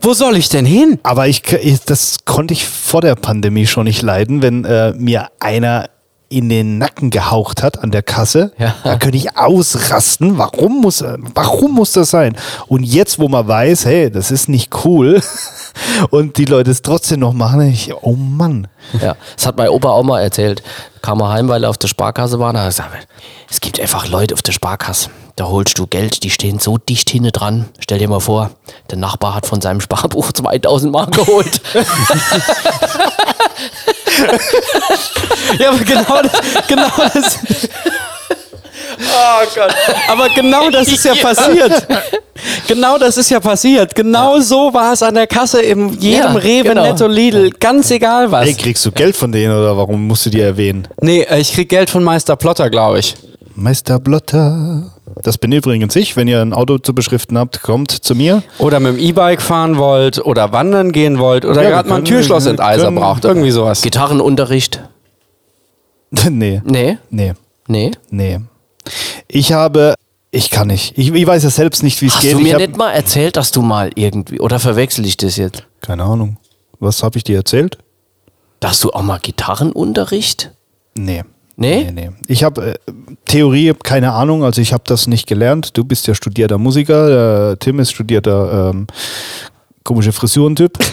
[0.00, 0.98] Wo soll ich denn hin?
[1.02, 1.42] Aber ich,
[1.84, 5.90] das konnte ich vor der Pandemie schon nicht leiden, wenn äh, mir einer
[6.30, 8.52] in den Nacken gehaucht hat an der Kasse.
[8.56, 8.76] Ja.
[8.84, 10.38] Da könnte ich ausrasten.
[10.38, 11.04] Warum muss,
[11.34, 12.36] warum muss das sein?
[12.68, 15.20] Und jetzt, wo man weiß, hey, das ist nicht cool
[16.10, 18.68] und die Leute es trotzdem noch machen, ich, oh Mann.
[19.02, 20.62] Ja, das hat mein Opa auch mal erzählt.
[21.02, 22.52] Kam er heim, weil er auf der Sparkasse war.
[22.52, 23.08] Da hat er gesagt,
[23.50, 25.10] es gibt einfach Leute auf der Sparkasse.
[25.34, 27.68] Da holst du Geld, die stehen so dicht hinten dran.
[27.80, 28.50] Stell dir mal vor,
[28.90, 31.60] der Nachbar hat von seinem Sparbuch 2000 Mark geholt.
[35.58, 37.38] ja, aber genau das, genau das.
[39.00, 39.74] Oh Gott.
[40.08, 41.86] Aber genau das ist ja passiert.
[42.66, 43.94] Genau das ist ja passiert.
[43.94, 44.40] Genau ja.
[44.40, 46.82] so war es an der Kasse in jedem ja, Rewe, genau.
[46.82, 47.50] Netto, Lidl.
[47.50, 48.46] Ganz egal was.
[48.46, 50.88] Hey, kriegst du Geld von denen oder warum musst du die erwähnen?
[51.00, 53.14] Nee, äh, ich krieg Geld von Meister Plotter, glaube ich.
[53.54, 54.92] Meister Plotter.
[55.22, 56.16] Das bin übrigens ich.
[56.16, 58.42] Wenn ihr ein Auto zu beschriften habt, kommt zu mir.
[58.58, 62.04] Oder mit dem E-Bike fahren wollt oder wandern gehen wollt oder ja, gerade mal ein
[62.04, 63.24] Türschlossenteiser braucht.
[63.24, 63.82] Irgendwie sowas.
[63.82, 64.82] Gitarrenunterricht.
[66.30, 66.62] nee.
[66.64, 66.98] Nee?
[67.10, 67.34] Nee.
[67.66, 67.90] Nee?
[68.10, 68.40] Nee.
[69.28, 69.94] Ich habe
[70.32, 70.96] ich kann nicht.
[70.96, 72.34] Ich, ich weiß ja selbst nicht, wie es geht.
[72.34, 75.64] Hast du mir nicht mal erzählt, dass du mal irgendwie, oder verwechsel ich das jetzt?
[75.80, 76.36] Keine Ahnung.
[76.78, 77.78] Was habe ich dir erzählt?
[78.60, 80.52] Dass du auch mal Gitarrenunterricht?
[80.94, 81.24] Nee.
[81.60, 81.84] Nee?
[81.84, 82.10] Nee, nee.
[82.26, 82.92] Ich habe äh,
[83.26, 85.76] Theorie, keine Ahnung, also ich habe das nicht gelernt.
[85.76, 88.86] Du bist ja studierter Musiker, Tim ist studierter ähm,
[89.84, 90.78] komische Frisurentyp.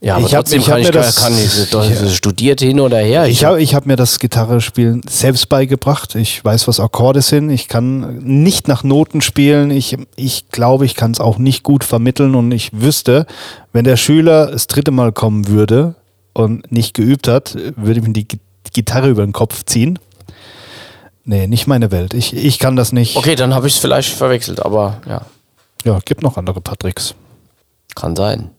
[0.00, 2.08] Ja, aber ich trotzdem hab, ich kann ich das, kann ich, ja.
[2.10, 3.24] studiert hin oder her.
[3.24, 6.14] Ich, ich habe ich hab mir das Gitarrespielen selbst beigebracht.
[6.14, 7.48] Ich weiß, was Akkorde sind.
[7.48, 9.70] Ich kann nicht nach Noten spielen.
[9.70, 12.34] Ich, ich glaube, ich kann es auch nicht gut vermitteln.
[12.34, 13.24] Und ich wüsste,
[13.72, 15.94] wenn der Schüler das dritte Mal kommen würde
[16.34, 18.28] und nicht geübt hat, würde ich ihm die
[18.72, 19.98] Gitarre über den Kopf ziehen.
[21.24, 22.12] Nee, nicht meine Welt.
[22.14, 23.16] Ich, ich kann das nicht.
[23.16, 25.22] Okay, dann habe ich es vielleicht verwechselt, aber ja.
[25.84, 27.14] Ja, gibt noch andere Patricks.
[27.94, 28.50] Kann sein.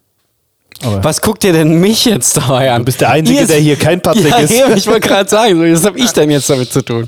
[0.84, 2.82] Aber Was guckt ihr denn mich jetzt dabei an?
[2.82, 4.52] Du bist der Einzige, ihr der hier kein Patrick ja, ist.
[4.52, 7.08] Ja, ich wollte gerade sagen, was habe ich denn jetzt damit zu tun?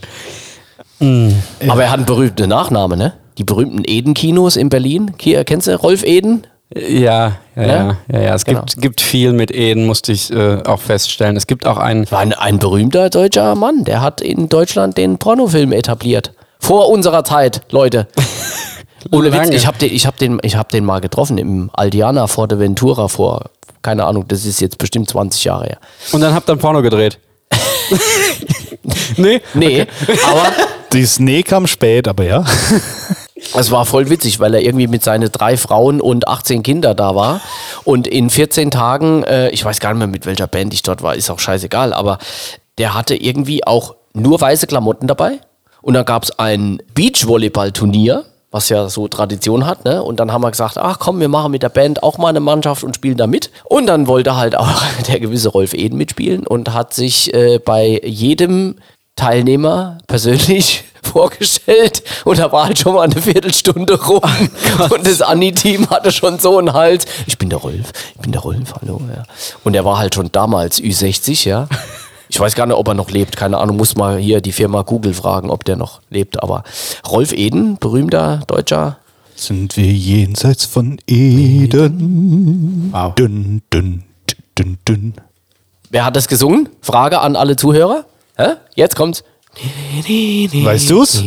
[0.99, 1.35] Mhm.
[1.67, 3.13] Aber er hat einen berühmten Nachname, ne?
[3.37, 5.13] Die berühmten Eden-Kinos in Berlin.
[5.19, 6.47] Hier, kennst du Rolf Eden?
[6.75, 8.35] Ja, ja, ja, ja, ja.
[8.35, 8.59] Es genau.
[8.61, 11.37] gibt, gibt viel mit Eden, musste ich äh, auch feststellen.
[11.37, 12.09] Es gibt auch einen.
[12.11, 16.33] War ein, ein berühmter deutscher Mann, der hat in Deutschland den Pornofilm etabliert.
[16.59, 18.07] Vor unserer Zeit, Leute.
[19.11, 23.51] Ohne Witz, ich habe den, hab den, hab den mal getroffen im Aldiana Forteventura vor,
[23.81, 25.77] keine Ahnung, das ist jetzt bestimmt 20 Jahre her.
[26.11, 27.19] Und dann habt ihr ein Porno gedreht?
[29.17, 29.39] nee?
[29.53, 30.19] Nee, okay.
[30.27, 30.51] aber...
[30.91, 32.45] Die Snee kam spät, aber ja.
[33.55, 37.15] Es war voll witzig, weil er irgendwie mit seinen drei Frauen und 18 Kinder da
[37.15, 37.41] war.
[37.83, 41.01] Und in 14 Tagen, äh, ich weiß gar nicht mehr, mit welcher Band ich dort
[41.03, 42.17] war, ist auch scheißegal, aber
[42.77, 45.39] der hatte irgendwie auch nur weiße Klamotten dabei.
[45.81, 50.03] Und dann gab es ein Beachvolleyball-Turnier, was ja so Tradition hat, ne?
[50.03, 52.39] Und dann haben wir gesagt, ach komm, wir machen mit der Band auch mal eine
[52.39, 53.51] Mannschaft und spielen da mit.
[53.65, 58.01] Und dann wollte halt auch der gewisse Rolf Eden mitspielen und hat sich äh, bei
[58.03, 58.75] jedem
[59.15, 65.21] Teilnehmer persönlich vorgestellt und da war halt schon mal eine Viertelstunde rum oh und das
[65.21, 67.05] Anni-Team hatte schon so einen Hals.
[67.25, 69.01] Ich bin der Rolf, ich bin der Rolf, hallo.
[69.13, 69.23] Ja.
[69.63, 71.67] Und er war halt schon damals Ü60, ja.
[72.29, 74.81] Ich weiß gar nicht, ob er noch lebt, keine Ahnung, muss mal hier die Firma
[74.81, 76.43] Google fragen, ob der noch lebt.
[76.43, 76.63] Aber
[77.09, 78.97] Rolf Eden, berühmter Deutscher.
[79.35, 82.89] Sind wir jenseits von Eden?
[82.91, 83.15] Wow.
[83.15, 84.03] Dünn, dünn,
[84.57, 85.13] dünn, dünn.
[85.89, 86.69] Wer hat das gesungen?
[86.81, 88.05] Frage an alle Zuhörer.
[88.35, 88.55] Hä?
[88.75, 89.23] Jetzt kommt's.
[90.63, 91.23] Weißt du's?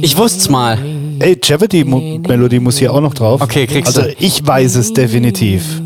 [0.00, 0.78] Ich wusste's mal.
[1.18, 3.40] Ey, Jeopardy-Melodie muss hier auch noch drauf.
[3.40, 4.02] Okay, kriegst du.
[4.02, 5.82] Also ich weiß es definitiv.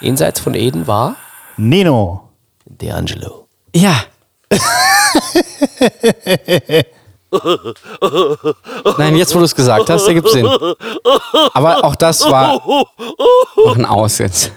[0.00, 1.16] Jenseits von Eden war?
[1.56, 2.28] Nino.
[2.68, 3.46] D'Angelo.
[3.74, 4.04] Ja.
[8.98, 10.46] Nein, jetzt wo du es gesagt hast, ergibt Sinn.
[11.54, 12.60] Aber auch das war
[13.56, 14.52] noch ein Aus jetzt.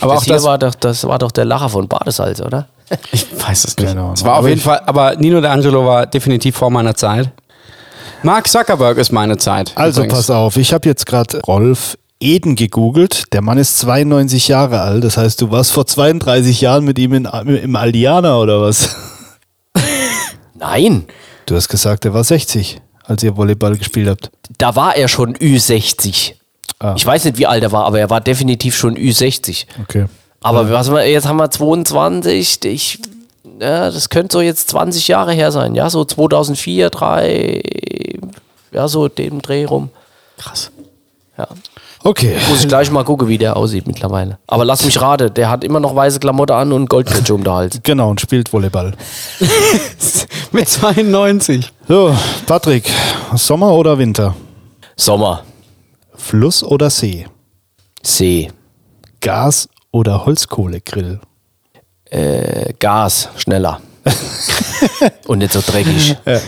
[0.00, 2.68] Aber das auch das war doch, das war doch der Lacher von Badesalz, oder?
[3.12, 3.88] Ich weiß es nicht.
[3.88, 4.12] Genau.
[4.12, 7.30] Es war auf jeden Fall, aber Nino D'Angelo war definitiv vor meiner Zeit.
[8.22, 9.72] Mark Zuckerberg ist meine Zeit.
[9.76, 10.26] Also übrigens.
[10.26, 13.32] pass auf, ich habe jetzt gerade Rolf Eden gegoogelt.
[13.32, 15.04] Der Mann ist 92 Jahre alt.
[15.04, 18.94] Das heißt, du warst vor 32 Jahren mit ihm in, im Aldiana oder was?
[20.54, 21.06] Nein.
[21.46, 24.30] Du hast gesagt, er war 60, als ihr Volleyball gespielt habt.
[24.58, 26.34] Da war er schon Ü60.
[26.80, 26.94] Ah.
[26.96, 29.66] Ich weiß nicht, wie alt er war, aber er war definitiv schon Ü60.
[29.82, 30.06] Okay.
[30.40, 30.72] Aber ja.
[30.72, 32.98] was jetzt haben wir 22, ich,
[33.60, 37.62] ja, das könnte so jetzt 20 Jahre her sein, ja, so 2004, 3,
[38.72, 39.90] ja, so dem Dreh rum.
[40.38, 40.70] Krass.
[41.36, 41.48] Ja.
[42.02, 42.36] Okay.
[42.48, 44.38] Muss ich gleich mal gucken, wie der aussieht mittlerweile.
[44.46, 47.52] Aber lass mich raten, der hat immer noch weiße Klamotte an und Goldkettchen um den
[47.52, 47.80] Hals.
[47.82, 48.92] Genau, und spielt Volleyball.
[50.52, 51.70] Mit 92.
[51.86, 52.16] So,
[52.46, 52.90] Patrick,
[53.34, 54.34] Sommer oder Winter?
[54.96, 55.42] Sommer.
[56.20, 57.26] Fluss oder See?
[58.02, 58.52] See.
[59.20, 61.20] Gas oder Holzkohlegrill?
[62.04, 63.80] Äh, Gas, schneller.
[65.26, 66.16] und nicht so dreckig.
[66.24, 66.40] Ja.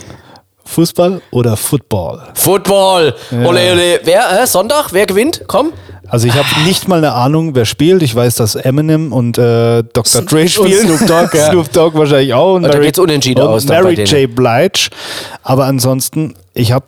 [0.73, 2.23] Fußball oder Football?
[2.35, 3.15] Football!
[3.31, 3.39] Ja.
[3.47, 4.01] Ole, ole.
[4.05, 4.43] Wer?
[4.43, 4.93] Äh, Sonntag?
[4.93, 5.43] Wer gewinnt?
[5.47, 5.73] Komm.
[6.09, 8.03] Also ich habe nicht mal eine Ahnung, wer spielt.
[8.03, 10.21] Ich weiß, dass Eminem und äh, Dr.
[10.23, 10.91] Dre spielen.
[10.91, 11.51] Und Snoop Dogg, ja.
[11.51, 12.57] Snoop Dogg wahrscheinlich auch.
[12.57, 13.65] Und, und da geht's unentschieden aus.
[13.65, 14.35] Mary J.
[14.35, 14.91] Blige.
[15.43, 16.85] Aber ansonsten, ich habe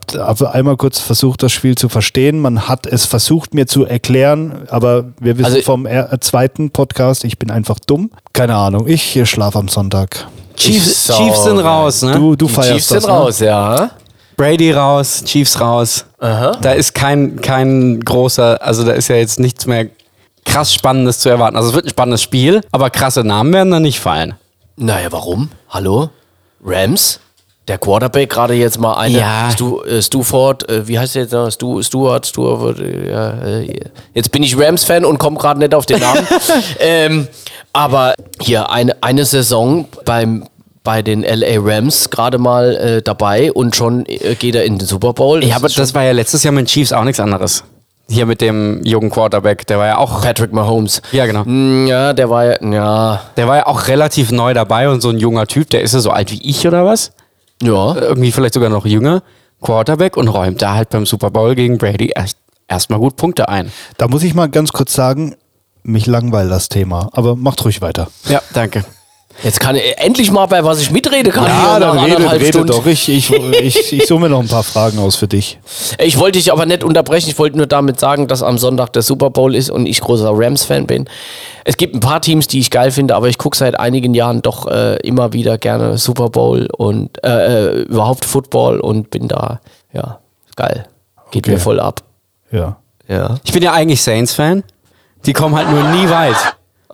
[0.53, 2.39] einmal kurz versucht, das Spiel zu verstehen.
[2.39, 7.24] Man hat es versucht, mir zu erklären, aber wir wissen also, vom äh, zweiten Podcast,
[7.24, 8.11] ich bin einfach dumm.
[8.35, 10.26] Keine Ahnung, ich schlafe am Sonntag.
[10.57, 12.13] Chiefs, Chiefs sind raus, ne?
[12.13, 13.09] Du, du feierst Chiefs sind ne?
[13.09, 13.91] raus, ja.
[14.37, 16.05] Brady raus, Chiefs raus.
[16.19, 16.57] Aha.
[16.61, 19.87] Da ist kein, kein großer, also da ist ja jetzt nichts mehr
[20.45, 21.57] krass Spannendes zu erwarten.
[21.57, 24.35] Also es wird ein spannendes Spiel, aber krasse Namen werden da nicht fallen.
[24.77, 25.51] Naja, warum?
[25.69, 26.11] Hallo?
[26.65, 27.21] Rams?
[27.67, 29.19] Der Quarterback gerade jetzt mal eine.
[29.19, 29.51] Ja.
[29.51, 31.51] Stu, äh, Stuford, äh, wie heißt der jetzt noch?
[31.51, 33.81] Stu, Stuart, Stuart, äh, ja, äh,
[34.12, 36.27] jetzt bin ich Rams-Fan und komme gerade nicht auf den Namen.
[36.79, 37.29] ähm,
[37.73, 40.45] aber hier eine, eine Saison beim,
[40.83, 44.87] bei den LA Rams gerade mal äh, dabei und schon äh, geht er in den
[44.87, 45.41] Super Bowl.
[45.41, 47.65] Das ja, aber das war ja letztes Jahr mit den Chiefs auch nichts anderes.
[48.11, 50.21] Hier mit dem jungen Quarterback, der war ja auch.
[50.21, 51.01] Patrick Mahomes.
[51.12, 51.45] Ja, genau.
[51.47, 53.23] Mm, ja, der war ja, ja.
[53.39, 56.01] Der war ja auch relativ neu dabei und so ein junger Typ, der ist ja
[56.01, 57.12] so alt wie ich oder was?
[57.63, 57.97] Ja.
[57.97, 59.23] Irgendwie vielleicht sogar noch jünger.
[59.61, 62.39] Quarterback und räumt da halt beim Super Bowl gegen Brady erst
[62.69, 63.71] erstmal gut Punkte ein.
[63.99, 65.37] Da muss ich mal ganz kurz sagen,
[65.83, 68.09] mich langweilt das Thema, aber macht ruhig weiter.
[68.29, 68.85] Ja, danke.
[69.43, 71.47] Jetzt kann ich endlich mal bei was ich mitreden kann.
[71.47, 72.87] Ja, dann rede, rede doch.
[72.87, 75.59] Ich, ich, ich, ich suche mir noch ein paar Fragen aus für dich.
[75.99, 77.28] Ich wollte dich aber nicht unterbrechen.
[77.28, 80.30] Ich wollte nur damit sagen, dass am Sonntag der Super Bowl ist und ich großer
[80.32, 81.09] Rams-Fan bin.
[81.64, 84.41] Es gibt ein paar Teams, die ich geil finde, aber ich gucke seit einigen Jahren
[84.41, 89.61] doch äh, immer wieder gerne Super Bowl und äh, äh überhaupt Football und bin da,
[89.93, 90.20] ja,
[90.57, 90.87] geil.
[91.30, 91.55] Geht okay.
[91.55, 92.03] mir voll ab.
[92.53, 92.76] Ja.
[93.09, 93.37] ja.
[93.45, 94.62] Ich bin ja eigentlich Saints-Fan.
[95.26, 96.37] Die kommen halt nur nie weit.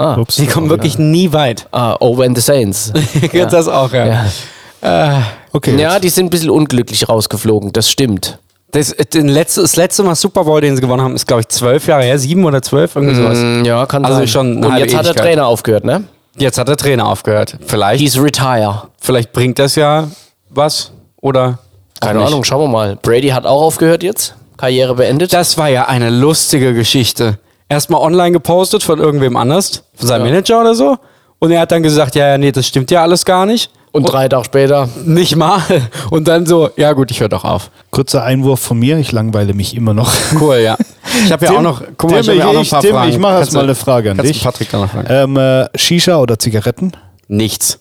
[0.00, 1.00] Ah, Ups, die kommen wirklich ja.
[1.00, 1.66] nie weit.
[1.72, 2.92] Ah, Oh, when the Saints.
[3.32, 3.46] ja.
[3.46, 4.06] Das auch, ja.
[4.06, 5.16] ja.
[5.18, 5.20] Äh,
[5.52, 5.76] okay.
[5.78, 8.38] Ja, die sind ein bisschen unglücklich rausgeflogen, das stimmt.
[8.72, 11.86] Das, letzte, das letzte Mal Super Bowl, den sie gewonnen haben, ist, glaube ich, zwölf
[11.86, 13.38] Jahre her, sieben oder zwölf, irgendwie sowas.
[13.38, 14.28] Mm, ja, kann Also sein.
[14.28, 15.16] schon Und jetzt hat der Ewigkeit.
[15.16, 16.04] Trainer aufgehört, ne?
[16.38, 17.56] Jetzt hat der Trainer aufgehört.
[17.66, 18.84] Vielleicht, He's retire.
[19.00, 20.08] vielleicht bringt das ja
[20.48, 20.92] was.
[21.20, 21.58] Oder.
[22.00, 22.28] Keine nicht.
[22.28, 22.96] Ahnung, schauen wir mal.
[23.02, 24.34] Brady hat auch aufgehört jetzt.
[24.56, 25.32] Karriere beendet.
[25.32, 27.38] Das war ja eine lustige Geschichte.
[27.70, 30.32] Erstmal online gepostet von irgendwem anders, von seinem Ja.
[30.32, 30.98] Manager oder so.
[31.38, 33.70] Und er hat dann gesagt, ja, ja, nee, das stimmt ja alles gar nicht.
[33.92, 34.88] und drei Tage später.
[35.04, 35.60] Nicht mal.
[36.10, 37.70] Und dann so, ja gut, ich höre doch auf.
[37.90, 40.12] Kurzer Einwurf von mir, ich langweile mich immer noch.
[40.38, 40.76] Cool, ja.
[41.24, 42.70] Ich habe ja auch noch, guck mal, Tim, ich habe ja auch noch ein ich-
[42.70, 43.10] paar Tim, Fragen.
[43.10, 44.44] ich mache Kannst erst mal du- eine Frage an dich.
[44.44, 45.06] Patrick noch fragen.
[45.10, 46.92] Ähm, äh, Shisha oder Zigaretten?
[47.26, 47.80] Nichts.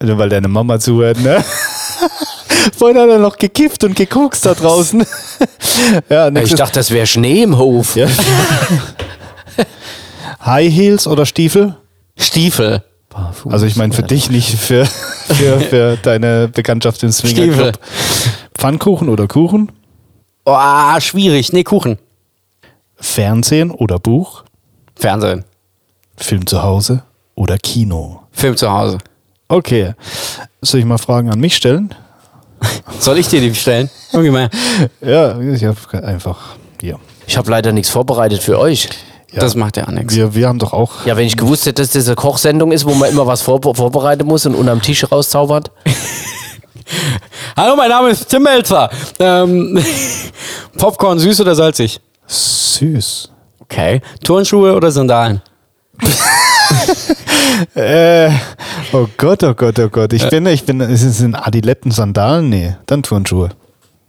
[0.00, 1.42] Also, Weil deine Mama zuhört, ne?
[2.76, 5.04] Vorhin hat er noch gekifft und gekokst da draußen.
[6.08, 7.96] ja, Ich dachte, das wäre Schnee im Hof.
[7.96, 8.06] Ja.
[10.44, 11.76] High Heels oder Stiefel?
[12.16, 12.82] Stiefel.
[13.48, 17.12] Also ich meine für dich, nicht für, für, für deine Bekanntschaft im.
[17.12, 17.78] Swingerclub.
[18.54, 19.70] Pfannkuchen oder Kuchen?
[20.44, 20.56] Oh,
[20.98, 21.52] schwierig.
[21.52, 21.98] Nee, Kuchen.
[22.96, 24.44] Fernsehen oder Buch?
[24.96, 25.44] Fernsehen.
[26.16, 27.02] Film zu Hause
[27.34, 28.22] oder Kino?
[28.30, 28.98] Film zu Hause.
[29.48, 29.92] Okay.
[30.62, 31.94] Soll ich mal Fragen an mich stellen?
[32.98, 33.90] Soll ich dir die stellen?
[34.12, 34.50] Mal.
[35.00, 36.38] Ja, ich habe einfach
[36.80, 36.98] hier.
[37.26, 38.88] Ich habe leider nichts vorbereitet für euch.
[39.32, 39.40] Ja.
[39.40, 40.14] Das macht ja auch nichts.
[40.14, 41.06] Wir, wir haben doch auch.
[41.06, 43.60] Ja, wenn ich gewusst hätte, dass das eine Kochsendung ist, wo man immer was vor
[43.62, 45.70] vorbereiten muss und unterm Tisch rauszaubert.
[47.56, 48.90] Hallo, mein Name ist Tim Melzer.
[49.18, 49.82] Ähm,
[50.78, 52.00] Popcorn süß oder salzig?
[52.26, 53.30] Süß.
[53.60, 54.02] Okay.
[54.22, 55.40] Turnschuhe oder Sandalen?
[57.74, 58.30] Äh,
[58.92, 60.12] oh Gott, oh Gott, oh Gott.
[60.12, 62.48] Ich bin, ich bin, es sind Adiletten Sandalen?
[62.48, 63.50] Nee, dann Turnschuhe.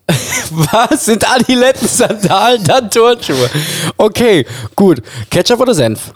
[0.51, 1.05] Was?
[1.05, 3.49] Sind Adiletten Sandalen, dann Turnschuhe?
[3.97, 4.45] Okay,
[4.75, 5.01] gut.
[5.29, 6.13] Ketchup oder Senf?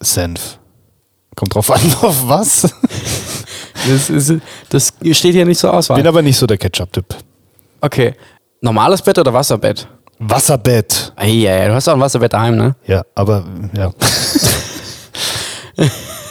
[0.00, 0.58] Senf.
[1.34, 2.62] Kommt drauf an, auf was.
[3.88, 4.34] Das, ist,
[4.70, 5.98] das steht hier nicht zur Auswahl.
[5.98, 7.14] Bin aber nicht so der Ketchup-Typ.
[7.80, 8.14] Okay.
[8.60, 9.86] Normales Bett oder Wasserbett?
[10.18, 11.12] Wasserbett.
[11.14, 12.74] Eieiei, du hast auch ein Wasserbett daheim, ne?
[12.86, 13.44] Ja, aber,
[13.76, 13.92] ja.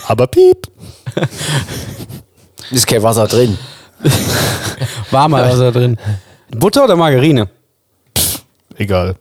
[0.08, 0.68] Aber piep.
[2.72, 3.58] Ist kein Wasser drin.
[5.12, 5.98] War mal Wasser drin.
[6.52, 7.50] Butter oder Margarine?
[8.78, 9.16] Egal.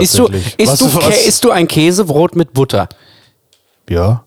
[0.00, 0.86] Isst du, isst, du,
[1.26, 2.88] isst du ein Käsebrot mit Butter?
[3.88, 4.24] Ja.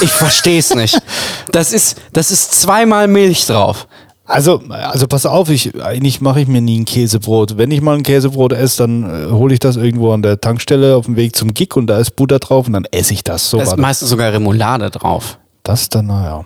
[0.00, 1.00] Ich versteh's nicht.
[1.50, 3.87] Das ist, das ist zweimal Milch drauf.
[4.28, 7.56] Also, also pass auf, ich, eigentlich mache ich mir nie ein Käsebrot.
[7.56, 10.94] Wenn ich mal ein Käsebrot esse, dann äh, hole ich das irgendwo an der Tankstelle
[10.96, 13.48] auf dem Weg zum Gig und da ist Butter drauf und dann esse ich das.
[13.48, 15.38] So Da ist meistens sogar Remoulade drauf.
[15.62, 16.44] das dann, naja.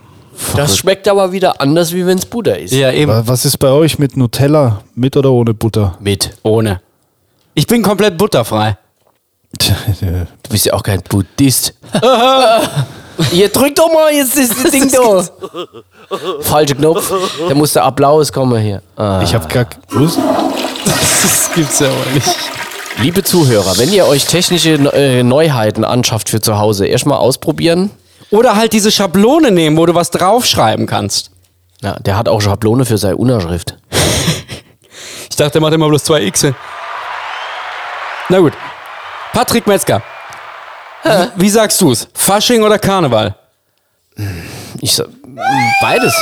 [0.55, 2.73] Das schmeckt aber wieder anders, wie wenn es Butter ist.
[2.73, 3.11] Ja, eben.
[3.11, 4.81] Wa- Was ist bei euch mit Nutella?
[4.95, 5.95] Mit oder ohne Butter?
[5.99, 6.31] Mit.
[6.41, 6.81] Ohne.
[7.53, 8.77] Ich bin komplett butterfrei.
[10.01, 11.75] Du bist ja auch kein Buddhist.
[13.31, 15.23] Ihr drückt doch mal jetzt das Ding da.
[16.41, 17.11] Falscher Knopf.
[17.47, 18.81] Da muss der Applaus kommen hier.
[18.95, 19.21] Ah.
[19.23, 19.65] Ich habe gar.
[19.89, 20.17] Was?
[20.85, 22.35] Das gibt's ja wohl nicht.
[22.99, 27.89] Liebe Zuhörer, wenn ihr euch technische äh, Neuheiten anschafft für zu Hause, erstmal ausprobieren.
[28.29, 31.31] Oder halt diese Schablone nehmen, wo du was draufschreiben kannst.
[31.81, 33.77] Ja, der hat auch Schablone für seine Unterschrift.
[35.29, 36.45] Ich dachte, der macht immer bloß zwei X.
[38.29, 38.53] Na gut.
[39.33, 40.03] Patrick Metzger.
[41.35, 42.07] Wie sagst du's?
[42.13, 43.35] Fasching oder Karneval?
[44.79, 45.05] Ich sa-
[45.81, 46.13] beides.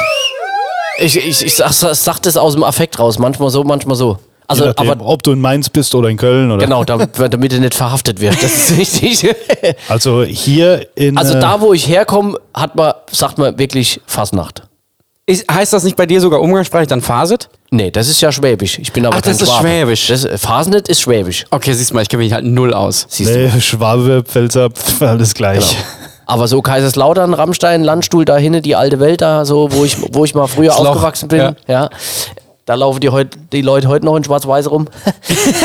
[0.99, 3.17] Ich, ich, ich sag, sag das aus dem Affekt raus.
[3.19, 4.17] Manchmal so, manchmal so.
[4.47, 6.65] Also, nachdem, aber ob du in Mainz bist oder in Köln oder.
[6.65, 8.35] genau, damit, damit er nicht verhaftet wird.
[8.41, 9.35] Das ist wichtig.
[9.87, 11.17] Also hier in.
[11.17, 14.63] Also äh, da, wo ich herkomme, hat man, sagt man wirklich Fasnacht.
[15.25, 17.47] Ist, heißt das nicht bei dir sogar umgangssprachlich dann Faset?
[17.69, 18.79] Nee, das ist ja Schwäbisch.
[18.79, 19.67] Ich bin aber Ach, kein das ist Schwabe.
[19.67, 20.07] Schwäbisch.
[20.07, 21.45] Das, äh, Fasnet ist Schwäbisch.
[21.51, 23.05] Okay, siehst du mal, ich kenne mich halt null aus.
[23.07, 23.37] Siehst du.
[23.47, 25.69] Nee, Schwabe, Pfälzer, pf, alles gleich.
[25.69, 26.00] Genau.
[26.31, 30.23] Aber so Kaiserslautern, Rammstein, Landstuhl da hinten, die alte Welt da, so, wo ich, wo
[30.23, 31.55] ich mal früher aufgewachsen bin, ja.
[31.67, 31.89] ja.
[32.65, 34.87] Da laufen die, heut, die Leute heute noch in Schwarz-Weiß rum.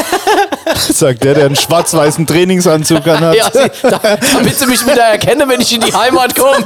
[0.75, 3.37] Sagt der, der einen schwarz-weißen Trainingsanzug anhat.
[3.37, 4.01] Ja, sie, da,
[4.35, 6.65] damit sie mich wieder erkennen, wenn ich in die Heimat komme.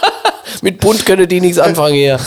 [0.62, 2.18] Mit bunt können die nichts anfangen hier.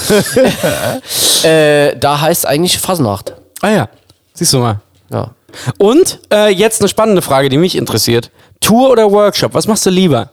[1.41, 3.33] äh, da heißt eigentlich Fasnacht.
[3.61, 3.89] Ah ja,
[4.35, 4.79] siehst du mal.
[5.09, 5.31] Ja.
[5.79, 8.29] Und äh, jetzt eine spannende Frage, die mich interessiert.
[8.61, 9.55] Tour oder Workshop?
[9.55, 10.29] Was machst du lieber?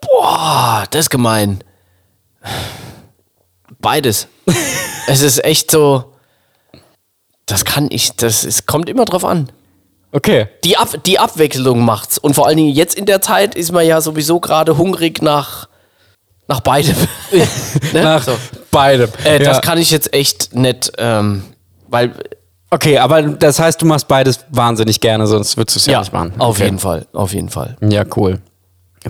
[0.00, 1.62] Boah, das ist gemein.
[3.80, 4.28] Beides.
[5.06, 6.12] es ist echt so.
[7.46, 9.50] Das kann ich, das es kommt immer drauf an.
[10.12, 10.48] Okay.
[10.64, 12.18] Die, Ab, die Abwechslung macht's.
[12.18, 15.68] Und vor allen Dingen jetzt in der Zeit ist man ja sowieso gerade hungrig nach,
[16.48, 16.96] nach beidem.
[17.92, 18.02] ne?
[18.02, 18.36] Nach so.
[18.70, 19.10] beidem.
[19.24, 19.60] äh, das Ja.
[19.60, 21.44] kann ich jetzt echt nicht, ähm,
[21.88, 22.12] weil,
[22.70, 25.98] Okay, aber das heißt, du machst beides wahnsinnig gerne, sonst würdest du es ja, ja,
[26.00, 26.32] nicht machen.
[26.38, 26.64] auf okay.
[26.64, 27.76] jeden Fall, auf jeden Fall.
[27.80, 28.40] Ja, cool.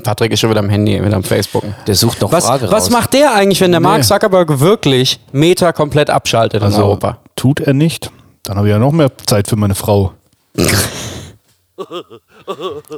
[0.01, 1.65] Patrick ist schon wieder am Handy, wieder am Facebook.
[1.87, 2.91] Der sucht noch Was, Frage was raus.
[2.91, 7.19] macht der eigentlich, wenn der Mark Zuckerberg wirklich Meta komplett abschaltet in Also Europa?
[7.37, 8.11] tut er nicht.
[8.45, 10.13] Dann habe ich ja noch mehr Zeit für meine Frau.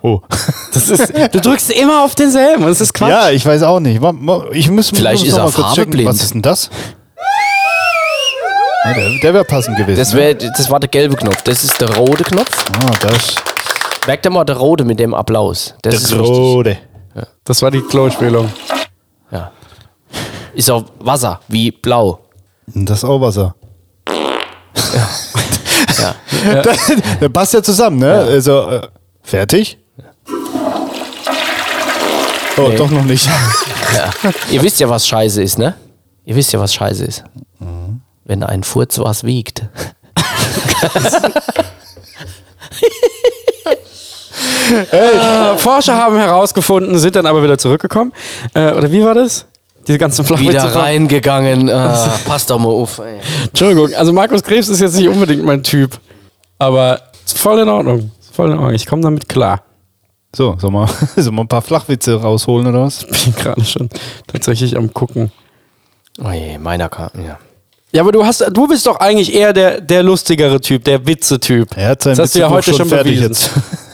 [0.03, 0.21] oh.
[0.73, 2.65] Das ist, du drückst immer auf denselben.
[2.67, 3.11] Das ist Quatsch.
[3.11, 4.01] Ja, ich weiß auch nicht.
[4.53, 6.09] Ich muss, Vielleicht muss ist er farbeblind.
[6.09, 6.71] Was ist denn das?
[8.85, 9.99] Ja, der, der wäre passend gewesen.
[9.99, 10.53] Das, wär, ne?
[10.57, 11.43] das war der gelbe Knopf.
[11.43, 12.65] Das ist der rote Knopf.
[12.81, 13.35] Ah, das.
[14.07, 15.75] Merkt ihr mal der rote mit dem Applaus.
[15.83, 16.79] Das der ist rote.
[17.19, 17.27] Ja.
[17.45, 18.53] Das war die Klospielung.
[19.33, 19.51] Ja.
[20.55, 22.21] Ist auch Wasser, wie blau.
[22.67, 23.55] Das ist auch Wasser.
[25.99, 26.15] Ja.
[26.45, 26.63] ja.
[26.63, 28.07] Das, das, passt ja zusammen, ne?
[28.07, 28.21] Ja.
[28.21, 28.87] Also, äh,
[29.23, 29.79] fertig?
[32.57, 32.77] Oh, nee.
[32.77, 33.29] doch noch nicht.
[33.95, 34.11] Ja.
[34.51, 35.75] Ihr wisst ja, was Scheiße ist, ne?
[36.25, 37.25] Ihr wisst ja, was Scheiße ist.
[37.59, 38.01] Mhm.
[38.25, 39.65] Wenn ein Furz was wiegt.
[44.71, 48.13] äh, Forscher haben herausgefunden, sind dann aber wieder zurückgekommen.
[48.55, 49.47] Äh, oder wie war das?
[49.87, 50.53] Diese ganzen Flachwitze.
[50.53, 51.69] Wieder reingegangen.
[51.69, 51.73] Äh,
[52.27, 52.99] passt doch mal auf.
[52.99, 53.21] Ey.
[53.47, 55.99] Entschuldigung, also Markus Krebs ist jetzt nicht unbedingt mein Typ.
[56.59, 58.11] Aber ist voll in Ordnung.
[58.21, 58.75] Ist voll in Ordnung.
[58.75, 59.63] Ich komme damit klar.
[60.37, 63.05] So, soll mal, soll mal ein paar Flachwitze rausholen oder was?
[63.11, 63.89] Ich bin gerade schon
[64.27, 65.33] tatsächlich am gucken.
[66.23, 67.39] Oh je, meiner kann, ja.
[67.91, 71.75] Ja, aber du hast, du bist doch eigentlich eher der, der lustigere Typ, der Witze-Typ.
[71.77, 73.51] Er hat sein das hast du ja heute schon, schon fertig jetzt.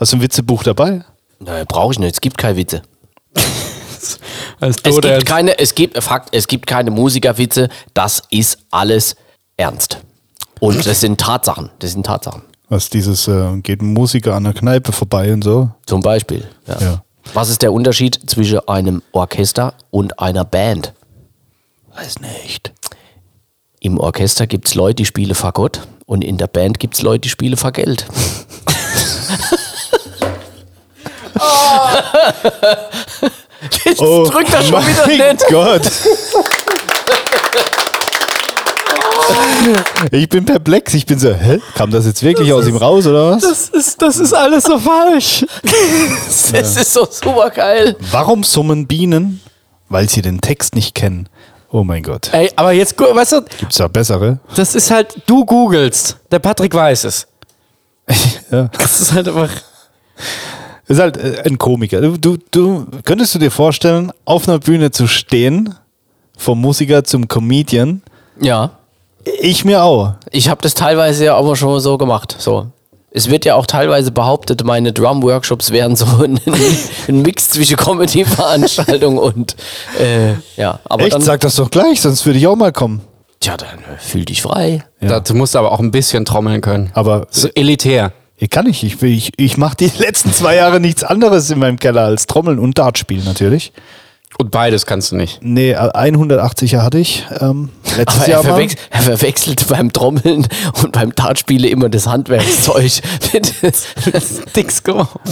[0.00, 1.04] Hast du ein Witzebuch dabei?
[1.40, 2.14] Nein, brauche ich nicht.
[2.14, 2.80] Es gibt keine Witze.
[4.60, 7.68] es, gibt keine, es, gibt, Fakt, es gibt keine Musikerwitze.
[7.92, 9.14] Das ist alles
[9.58, 9.98] ernst.
[10.58, 11.68] Und das sind Tatsachen.
[11.80, 12.42] Das sind Tatsachen.
[12.70, 15.68] Was dieses, äh, geht ein Musiker an der Kneipe vorbei und so?
[15.84, 16.48] Zum Beispiel.
[16.66, 16.80] Ja.
[16.80, 17.04] ja.
[17.34, 20.94] Was ist der Unterschied zwischen einem Orchester und einer Band?
[21.94, 22.72] Weiß nicht.
[23.80, 27.20] Im Orchester gibt es Leute, die spielen Fagott und in der Band gibt es Leute,
[27.20, 28.06] die spielen Vergeld.
[31.38, 31.88] oh.
[33.84, 35.46] Jetzt oh, drückt er schon wieder nicht.
[35.48, 35.82] Gott.
[40.10, 40.94] Ich bin perplex.
[40.94, 41.60] Ich bin so, hä?
[41.74, 43.42] Kam das jetzt wirklich das aus ist, ihm raus oder was?
[43.42, 45.44] Das ist, das ist alles so falsch.
[45.62, 46.60] das ja.
[46.60, 47.96] ist so super geil.
[48.10, 49.40] Warum summen Bienen?
[49.88, 51.28] Weil sie den Text nicht kennen.
[51.70, 52.30] Oh mein Gott.
[52.32, 53.42] Ey, aber jetzt, weißt du.
[53.58, 54.40] Gibt's da bessere?
[54.56, 56.16] Das ist halt, du googelst.
[56.30, 57.26] Der Patrick weiß es.
[58.50, 58.68] ja.
[58.76, 59.50] Das ist halt einfach.
[60.90, 62.00] Das ist halt äh, ein Komiker.
[62.00, 65.76] Du, du, könntest du dir vorstellen, auf einer Bühne zu stehen,
[66.36, 68.02] vom Musiker zum Comedian?
[68.40, 68.72] Ja.
[69.40, 70.14] Ich mir auch.
[70.32, 72.34] Ich habe das teilweise ja auch schon so gemacht.
[72.40, 72.66] So.
[73.12, 76.40] Es wird ja auch teilweise behauptet, meine Drum-Workshops wären so ein,
[77.08, 79.54] ein Mix zwischen Comedy-Veranstaltung und
[80.00, 80.80] äh, ja.
[80.86, 81.12] Aber Echt?
[81.12, 83.00] Dann, Sag das doch gleich, sonst würde ich auch mal kommen.
[83.38, 84.84] Tja, dann fühl dich frei.
[85.00, 85.08] Ja.
[85.08, 86.90] Dazu musst du aber auch ein bisschen trommeln können.
[86.94, 88.12] Aber so elitär.
[88.42, 88.82] Ich kann nicht.
[88.82, 92.58] Ich, ich, ich mache die letzten zwei Jahre nichts anderes in meinem Keller als Trommeln
[92.58, 93.72] und Dart spielen natürlich.
[94.38, 95.40] Und beides kannst du nicht.
[95.42, 97.68] Nee, 180er hatte ich ähm,
[97.98, 98.40] letztes Aber Jahr.
[98.40, 100.48] Er, verwechs er verwechselt beim Trommeln
[100.82, 102.84] und beim Dartspiele immer das Handwerkszeug.
[103.62, 104.82] ist Dicks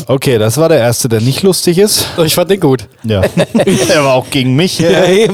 [0.07, 2.07] Okay, das war der erste, der nicht lustig ist.
[2.23, 2.89] Ich fand den gut.
[3.05, 3.23] Ja.
[3.89, 4.81] er war auch gegen mich.
[4.81, 5.29] Ja, äh,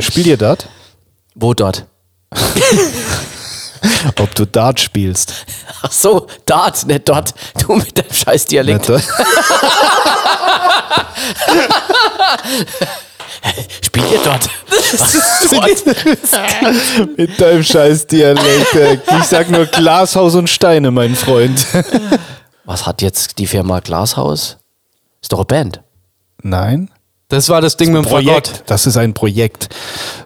[0.00, 0.68] spiel ihr Dart?
[1.36, 1.86] Wo dort?
[4.20, 5.46] Ob du Dart spielst.
[5.82, 7.34] Ach so, Dart, nicht dort.
[7.60, 8.86] Du mit deinem scheiß Dialekt.
[13.82, 14.48] Spielt ihr dort?
[17.16, 19.10] Mit deinem scheiß Dialekt.
[19.18, 21.66] Ich sag nur Glashaus und Steine, mein Freund.
[22.64, 24.58] Was hat jetzt die Firma Glashaus?
[25.22, 25.80] Ist doch eine Band.
[26.42, 26.90] Nein.
[27.28, 28.64] Das war das Ding das mit dem Projekt.
[28.66, 29.68] Das ist ein Projekt.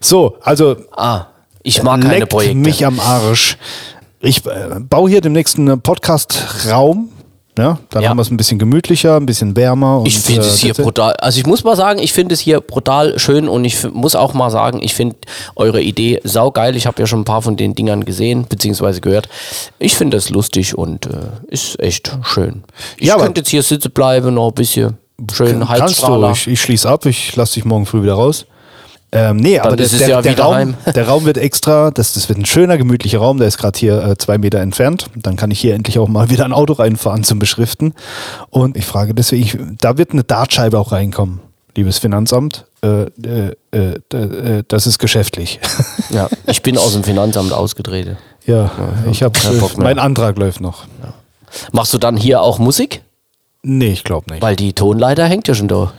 [0.00, 0.76] So, also.
[0.96, 1.26] Ah,
[1.64, 2.54] ich mag keine Projekte.
[2.54, 3.58] mich am Arsch.
[4.20, 7.08] Ich äh, baue hier demnächst einen Podcast-Raum
[7.56, 8.08] ja, dann ja.
[8.08, 10.02] haben wir es ein bisschen gemütlicher, ein bisschen wärmer.
[10.04, 11.14] ich finde es äh, hier brutal.
[11.14, 14.34] Also ich muss mal sagen, ich finde es hier brutal schön und ich muss auch
[14.34, 15.16] mal sagen, ich finde
[15.54, 16.74] eure Idee saugeil.
[16.74, 18.98] Ich habe ja schon ein paar von den Dingern gesehen bzw.
[18.98, 19.28] gehört.
[19.78, 21.10] Ich finde es lustig und äh,
[21.46, 22.64] ist echt schön.
[22.98, 24.98] Ich ja, könnte jetzt hier sitzen bleiben, noch ein bisschen
[25.32, 28.46] schön Kannst du, ich, ich schließe ab, ich lasse dich morgen früh wieder raus.
[29.16, 32.28] Ähm, nee, Dann aber das, der, ja der, Raum, der, Raum, wird extra, das, das
[32.28, 35.08] wird ein schöner, gemütlicher Raum, der ist gerade hier äh, zwei Meter entfernt.
[35.14, 37.94] Dann kann ich hier endlich auch mal wieder ein Auto reinfahren zum Beschriften.
[38.50, 41.40] Und ich frage deswegen, da wird eine Dartscheibe auch reinkommen,
[41.76, 42.66] liebes Finanzamt.
[42.82, 45.60] Äh, äh, äh, äh das ist geschäftlich.
[46.10, 48.18] Ja, ich bin aus dem Finanzamt ausgetreten.
[48.46, 49.38] Ja, ja ich habe
[49.78, 50.84] mein Antrag läuft noch.
[51.02, 51.14] Ja.
[51.72, 53.00] Machst du dann hier auch Musik?
[53.62, 54.42] Nee, ich glaube nicht.
[54.42, 55.94] Weil die Tonleiter hängt ja schon da.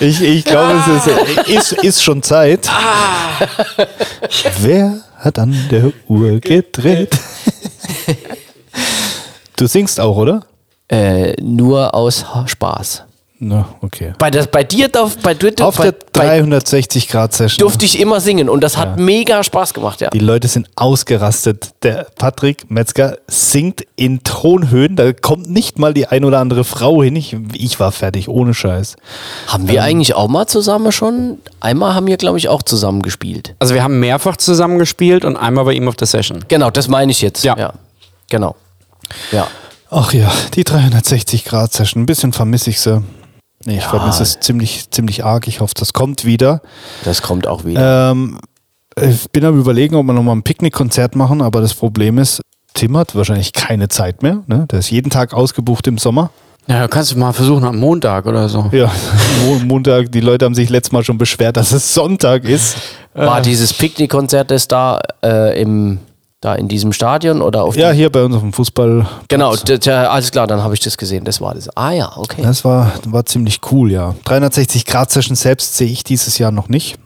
[0.00, 2.68] Ich, ich glaube, es ist, ist, ist schon Zeit.
[2.68, 3.46] Ah.
[4.60, 7.16] Wer hat an der Uhr gedreht?
[9.58, 10.42] Du singst auch, oder?
[10.86, 13.05] Äh, nur aus Spaß.
[13.38, 14.14] Na, okay.
[14.18, 17.58] Bei, der, bei dir, darf, bei, du, Auf bei, der 360 Grad Session.
[17.58, 20.08] durfte ich immer singen und das hat mega Spaß gemacht, ja.
[20.08, 21.74] Die Leute sind ausgerastet.
[21.82, 24.96] Der Patrick Metzger singt in Tonhöhen.
[24.96, 27.14] Da kommt nicht mal die ein oder andere Frau hin.
[27.14, 28.96] Ich, ich war fertig, ohne Scheiß.
[29.48, 31.38] Haben wir eigentlich auch mal zusammen schon?
[31.60, 33.54] Einmal haben wir, glaube ich, auch zusammen gespielt.
[33.58, 36.42] Also wir haben mehrfach zusammen gespielt und einmal bei ihm auf der Session.
[36.48, 37.44] Genau, das meine ich jetzt.
[37.44, 37.74] Ja.
[38.30, 38.56] Genau.
[39.30, 39.46] Ja.
[39.90, 42.02] Ach ja, die 360 Grad Session.
[42.02, 43.02] Ein bisschen vermisse ich sie.
[43.66, 45.48] Nee, ich vermisse es ziemlich, ziemlich arg.
[45.48, 46.62] Ich hoffe, das kommt wieder.
[47.04, 48.12] Das kommt auch wieder.
[48.12, 48.38] Ähm,
[49.00, 52.40] ich bin am überlegen, ob wir nochmal ein Picknickkonzert machen, aber das Problem ist,
[52.74, 54.42] Tim hat wahrscheinlich keine Zeit mehr.
[54.46, 54.66] Ne?
[54.70, 56.30] Der ist jeden Tag ausgebucht im Sommer.
[56.68, 58.68] Ja, kannst du mal versuchen am Montag oder so.
[58.72, 58.90] Ja,
[59.46, 62.76] Mo Montag, die Leute haben sich letztes Mal schon beschwert, dass es Sonntag ist.
[63.14, 65.98] War dieses Picknickkonzert das da äh, im
[66.46, 69.06] da in diesem Stadion oder auf Ja, dem- hier bei uns auf dem Fußball.
[69.28, 71.24] Genau, alles klar, dann habe ich das gesehen.
[71.24, 71.68] Das war das.
[71.76, 72.42] Ah ja, okay.
[72.42, 74.14] Das war, war ziemlich cool, ja.
[74.24, 76.96] 360 Grad Session selbst sehe ich dieses Jahr noch nicht,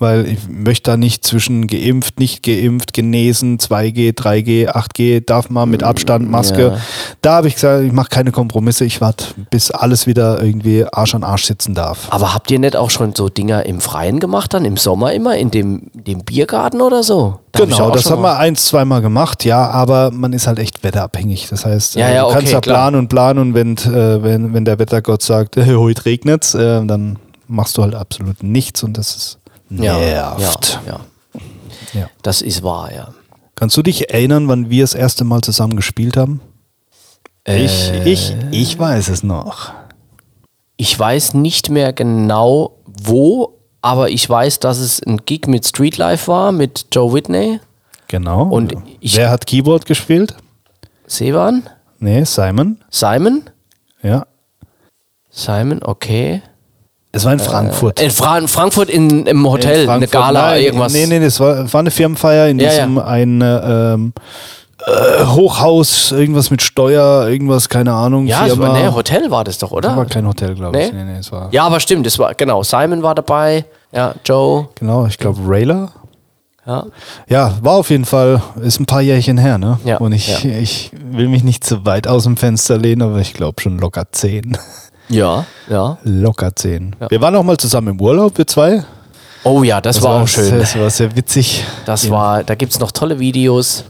[0.00, 5.68] weil ich möchte da nicht zwischen geimpft, nicht geimpft, genesen, 2G, 3G, 8G, darf man
[5.68, 6.62] mit Abstand, Maske.
[6.62, 6.76] Ja.
[7.22, 11.14] Da habe ich gesagt, ich mache keine Kompromisse, ich warte, bis alles wieder irgendwie Arsch
[11.14, 12.08] an Arsch sitzen darf.
[12.10, 15.36] Aber habt ihr nicht auch schon so Dinger im Freien gemacht, dann im Sommer immer,
[15.36, 17.40] in dem, dem Biergarten oder so?
[17.52, 20.58] Da hab Genau, auch das haben wir eins, zweimal gemacht, ja, aber man ist halt
[20.58, 21.48] echt wetterabhängig.
[21.50, 22.76] Das heißt, Ja, äh, ja, du kannst okay, ja klar.
[22.76, 27.18] planen und planen und wenn, äh, wenn, wenn der Wettergott sagt, heute regnet's, äh, dann
[27.48, 29.39] machst du halt absolut nichts und das ist
[29.70, 30.80] nervt.
[30.86, 31.00] Ja, ja.
[31.94, 32.08] Ja.
[32.22, 33.08] Das ist wahr, ja.
[33.54, 36.40] Kannst du dich erinnern, wann wir das erste Mal zusammen gespielt haben?
[37.44, 38.08] Ich, Äh.
[38.10, 39.72] ich, ich weiß es noch.
[40.76, 46.28] Ich weiß nicht mehr genau wo, aber ich weiß, dass es ein Gig mit Streetlife
[46.28, 47.60] war, mit Joe Whitney,
[48.08, 48.42] Genau.
[48.48, 50.34] Und ich- Wer hat Keyboard gespielt?
[51.06, 51.68] Sevan,
[52.00, 52.78] Nee, Simon.
[52.90, 53.42] Simon.
[54.02, 54.26] Ja.
[55.30, 56.42] Simon, okay.
[57.12, 58.00] Es war in Frankfurt.
[58.00, 60.06] In Fra Frankfurt in, im Hotel, In eine.
[60.06, 60.92] Gala, Nein, irgendwas.
[60.92, 63.04] Nee, nee, das war, war eine Firmenfeier in Ja, diesem ja.
[63.04, 64.12] ein äh, ähm,
[64.86, 68.26] äh, Hochhaus, irgendwas mit Steuer, irgendwas, keine Ahnung.
[68.26, 68.68] ja, es Firma.
[68.68, 69.88] war, nee, Hotel war das doch, oder?
[69.88, 70.92] Das war kein Hotel, glaube ich.
[70.92, 71.04] Nee?
[71.04, 71.48] Nee, nee, es war.
[71.52, 75.90] Ja, aber stimmt, es war, genau, Simon war dabei, ja, Joe, Genau, ich glaube Rayler.
[76.66, 76.84] ja.
[77.28, 79.80] Ja, war auf jeden Fall, ist ein paar Jährchen her, ne?
[79.84, 80.50] Ja, Und ich, ja.
[80.52, 84.04] ich will mich nicht zu weit aus dem Fenster lehnen, aber ich glaube schon locker
[84.12, 84.56] zehn.
[85.10, 85.98] Ja, ja.
[86.04, 86.94] locker zehn.
[87.00, 87.10] Ja.
[87.10, 88.84] Wir waren auch mal zusammen im Urlaub, wir zwei.
[89.42, 90.58] Oh ja, das, war auch schön.
[90.58, 91.64] Das war sehr witzig.
[91.84, 93.84] Das war, da gibt es noch tolle Videos.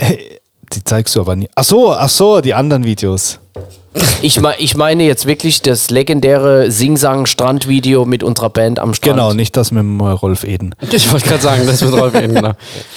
[0.00, 1.48] Die zeigst du aber nie.
[1.54, 3.38] Ach so, ach so, die anderen Videos.
[4.22, 9.16] Ich, me ich meine jetzt wirklich das legendäre Sing-Sang-Strand-Video mit unserer Band am Strand.
[9.16, 10.74] Genau, nicht das mit dem äh, Rolf Eden.
[10.90, 12.52] Ich wollte gerade sagen, das wird Rolf Eden, genau.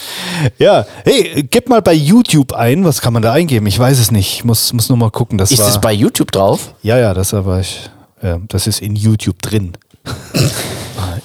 [0.57, 2.85] Ja, hey, gib mal bei YouTube ein.
[2.85, 3.67] Was kann man da eingeben?
[3.67, 4.35] Ich weiß es nicht.
[4.35, 5.37] Ich muss, muss nur mal gucken.
[5.37, 6.73] Das Ist war, es bei YouTube drauf?
[6.81, 7.89] Ja, ja, das aber ich.
[8.21, 9.73] Ja, das ist in YouTube drin.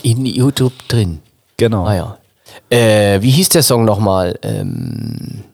[0.02, 1.20] In YouTube drin.
[1.58, 1.84] Genau.
[1.84, 2.18] Ah ja.
[2.70, 4.38] Äh, wie hieß der Song nochmal?
[4.42, 5.44] Ähm,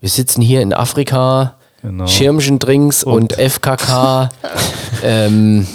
[0.00, 2.06] wir sitzen hier in Afrika, Genau.
[2.06, 4.30] Schirmchendrinks und, FKK.
[5.02, 5.66] ähm,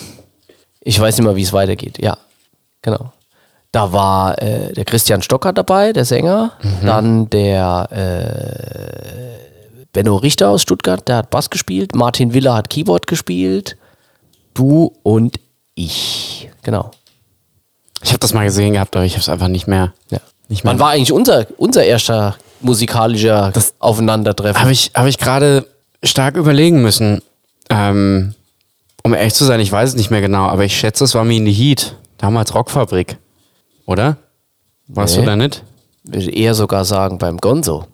[0.82, 2.00] ich weiß nicht mal, wie es weitergeht.
[2.02, 2.18] Ja,
[2.82, 3.12] genau.
[3.72, 6.54] Da war äh, der Christian Stocker dabei, der Sänger.
[6.84, 11.94] Dann der äh, Benno Richter aus Stuttgart, der hat Bass gespielt.
[11.94, 13.78] Martin Willer hat Keyboard gespielt.
[14.56, 15.40] Du und
[15.76, 16.50] ich.
[16.64, 16.90] Genau.
[18.02, 19.94] Ich habe das mal gesehen gehabt, aber ich habe es einfach nicht mehr.
[20.10, 20.18] Ja.
[20.48, 20.74] Nicht mehr.
[20.74, 24.60] Wann war eigentlich unser, unser erster musikalischer Aufeinandertreffen?
[24.60, 25.68] Habe ich, hab ich gerade
[26.04, 27.22] stark überlegen müssen.
[27.70, 28.34] Ähm,
[29.04, 31.24] um ehrlich zu sein, ich weiß es nicht mehr genau, aber ich schätze, es war
[31.24, 31.96] mir in die Heat.
[32.18, 33.18] Damals Rockfabrik.
[33.86, 34.18] Oder?
[34.88, 35.22] Warst Nee.
[35.22, 35.64] du da nicht?
[36.04, 37.86] würde eher sogar sagen beim Gonzo.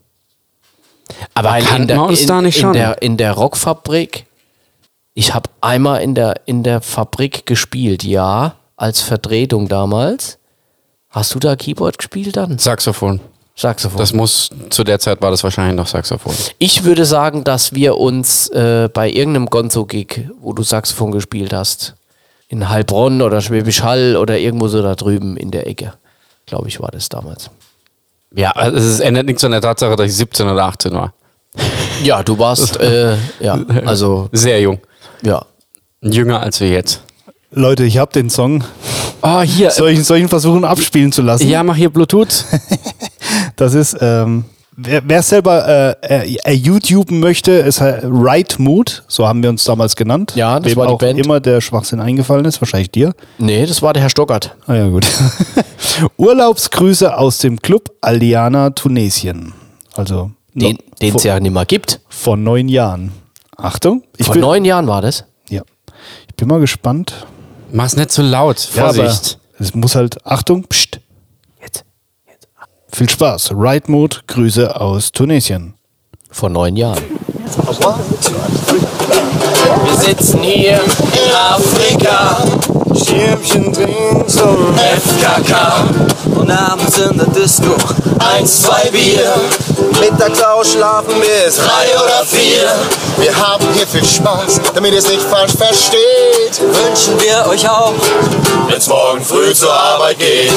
[1.33, 2.73] Aber Weil kannten wir uns in, da nicht in schon?
[2.73, 4.25] Der, in der Rockfabrik,
[5.13, 10.37] ich habe einmal in der, in der Fabrik gespielt, ja, als Vertretung damals.
[11.09, 12.57] Hast du da Keyboard gespielt dann?
[12.57, 13.19] Saxophon.
[13.57, 13.97] Saxophon.
[13.97, 16.33] Das muss, zu der Zeit war das wahrscheinlich noch Saxophon.
[16.59, 21.95] ich würde sagen, dass wir uns äh, bei irgendeinem Gonzo-Gig, wo du Saxophon gespielt hast,
[22.49, 25.93] in Heilbronn oder Schwäbisch Hall oder irgendwo so da drüben in der Ecke,
[26.45, 27.49] glaube ich, war das damals.
[28.35, 31.13] Ja, also es ändert nichts an der Tatsache, dass ich 17 oder 18 war.
[32.03, 34.79] Ja, du warst, äh, ja, also, Sehr jung.
[35.21, 35.45] ja.
[36.01, 37.01] Jünger als wir jetzt.
[37.51, 38.65] Leute, ich habe den Song.
[39.21, 39.71] Oh, hier.
[39.71, 41.47] Soll ich, soll ich ihn versuchen abspielen zu lassen?
[41.49, 42.43] ja, mach hier Bluetooth.
[43.55, 44.45] Das ist, ähm,
[44.75, 49.63] wer, wer selber äh, äh, YouTuben möchte, ist halt Right Mood, so haben wir uns
[49.63, 50.33] damals genannt.
[50.35, 51.19] Ja, das Wem war die auch Band.
[51.19, 53.13] immer der Schwachsinn eingefallen ist, wahrscheinlich dir.
[53.37, 54.55] Nee, das war der Herr Stockert.
[54.67, 55.05] Ah ja, gut.
[56.17, 59.53] Urlaubsgrüße aus dem Club Aldiana Tunesien.
[59.95, 62.01] Also Den es ja nicht mehr gibt.
[62.09, 63.11] vor neun Jahren.
[63.57, 64.03] Achtung.
[64.17, 65.23] Ich Vor bin, neun Jahren war das.
[65.49, 65.61] Ja.
[65.61, 67.25] Ich Ich bin mal gespannt.
[67.71, 68.59] Mach's nicht zu laut.
[68.59, 69.39] Vorsicht.
[69.57, 70.99] Ja, es muss halt, Achtung, pst.
[72.95, 73.51] Viel Spaß.
[73.51, 75.73] Ride Mode, Grüße aus Tunesien.
[76.31, 77.03] Vor neun Jahren.
[79.83, 82.37] Wir sitzen hier in Afrika.
[82.95, 85.89] Schirmchen trinken zum FKK.
[86.39, 87.75] Und abends in der Disco
[88.33, 89.29] eins, zwei Bier.
[89.99, 92.71] Mittags ausschlafen bis drei oder vier.
[93.17, 96.61] Wir haben hier viel Spaß, damit ihr es nicht falsch versteht.
[96.61, 97.93] Wünschen wir euch auch,
[98.69, 100.53] wenn's morgen früh zur Arbeit geht.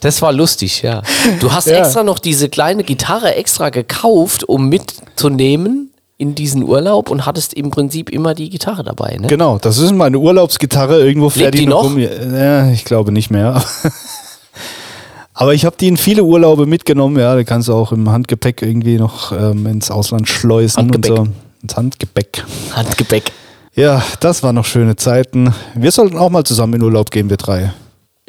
[0.00, 1.02] Das war lustig, ja.
[1.40, 1.78] Du hast ja.
[1.78, 7.70] extra noch diese kleine Gitarre extra gekauft, um mitzunehmen in diesen Urlaub und hattest im
[7.70, 9.26] Prinzip immer die Gitarre dabei, ne?
[9.26, 11.02] Genau, das ist meine Urlaubsgitarre.
[11.02, 11.84] Irgendwo fährt die, die noch?
[11.84, 11.98] Rum.
[11.98, 13.62] Ja, ich glaube nicht mehr.
[15.32, 17.18] Aber ich habe die in viele Urlaube mitgenommen.
[17.18, 21.10] Ja, da kannst du auch im Handgepäck irgendwie noch ähm, ins Ausland schleusen Handgepäck.
[21.18, 21.32] und so.
[21.62, 22.44] Ins Handgepäck.
[22.74, 23.32] Handgepäck.
[23.74, 25.54] Ja, das waren noch schöne Zeiten.
[25.74, 27.72] Wir sollten auch mal zusammen in Urlaub gehen, wir drei.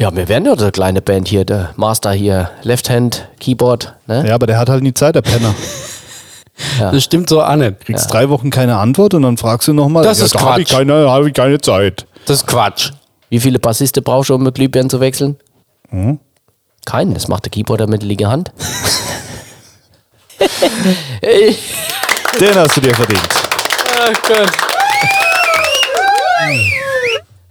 [0.02, 3.94] Ja, wir werden ja eine kleine Band hier, der Master hier, Left Hand, Keyboard.
[4.08, 4.28] Ne?
[4.28, 5.54] Ja, aber der hat halt nie Zeit, der Penner.
[6.80, 6.92] ja.
[6.92, 7.74] Das stimmt so, Anne.
[7.74, 8.12] Kriegst ja.
[8.12, 10.04] drei Wochen keine Antwort und dann fragst du nochmal.
[10.04, 10.50] Das ja, ist da Quatsch.
[10.50, 12.08] Habe ich, keine, hab ich keine Zeit.
[12.26, 12.94] Das ist Quatsch.
[13.30, 15.38] Wie viele Bassiste brauchst du, um mit Glühbirnen zu wechseln?
[15.90, 16.18] Hm?
[16.84, 18.52] Keinen, das macht der Keyboarder mit linker Hand.
[22.40, 23.30] Den hast du dir verdient.
[24.00, 24.52] Ach Gott.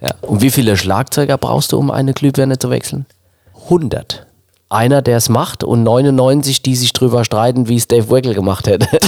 [0.00, 0.14] Ja.
[0.22, 3.06] Und wie viele Schlagzeuger brauchst du, um eine Glühbirne zu wechseln?
[3.64, 4.26] 100.
[4.68, 8.68] Einer, der es macht und 99, die sich drüber streiten, wie es Dave Weckel gemacht
[8.68, 8.86] hätte.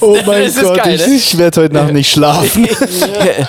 [0.00, 1.14] oh mein Gott, geil, ich, ne?
[1.14, 2.68] ich werde heute Nacht nicht schlafen.
[2.68, 3.46] ah,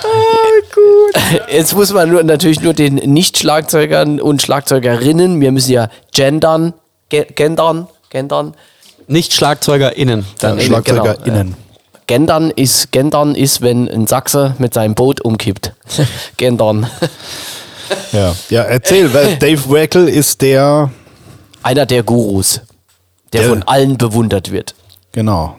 [0.74, 1.14] gut.
[1.52, 6.72] Jetzt muss man nur, natürlich nur den Nicht-Schlagzeugern und Schlagzeugerinnen, wir müssen ja gendern,
[7.10, 8.54] gendern, gendern.
[9.08, 10.24] Nicht SchlagzeugerInnen.
[10.38, 11.46] Dann ja, SchlagzeugerInnen.
[11.48, 11.69] Genau.
[12.10, 15.74] Gendern ist, Gendern ist, wenn ein Sachse mit seinem Boot umkippt.
[16.36, 16.90] Gendern.
[18.12, 20.90] Ja, ja erzähl, weil Dave Wackel ist der.
[21.64, 22.60] Einer der Gurus,
[23.32, 24.76] der, der von allen bewundert wird.
[25.10, 25.56] Genau.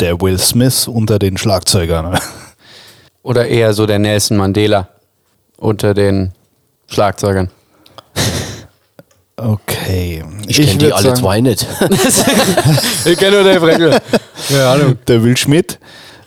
[0.00, 2.18] Der Will Smith unter den Schlagzeugern.
[3.22, 4.88] Oder eher so der Nelson Mandela
[5.56, 6.32] unter den
[6.88, 7.48] Schlagzeugern.
[9.40, 10.24] Okay.
[10.48, 11.64] Ich, kenne die alle sagen, zwei nicht.
[13.04, 13.98] ich kenne nur Dave Reckel.
[14.48, 14.98] Keine Ahnung.
[15.06, 15.78] Der Will Schmidt.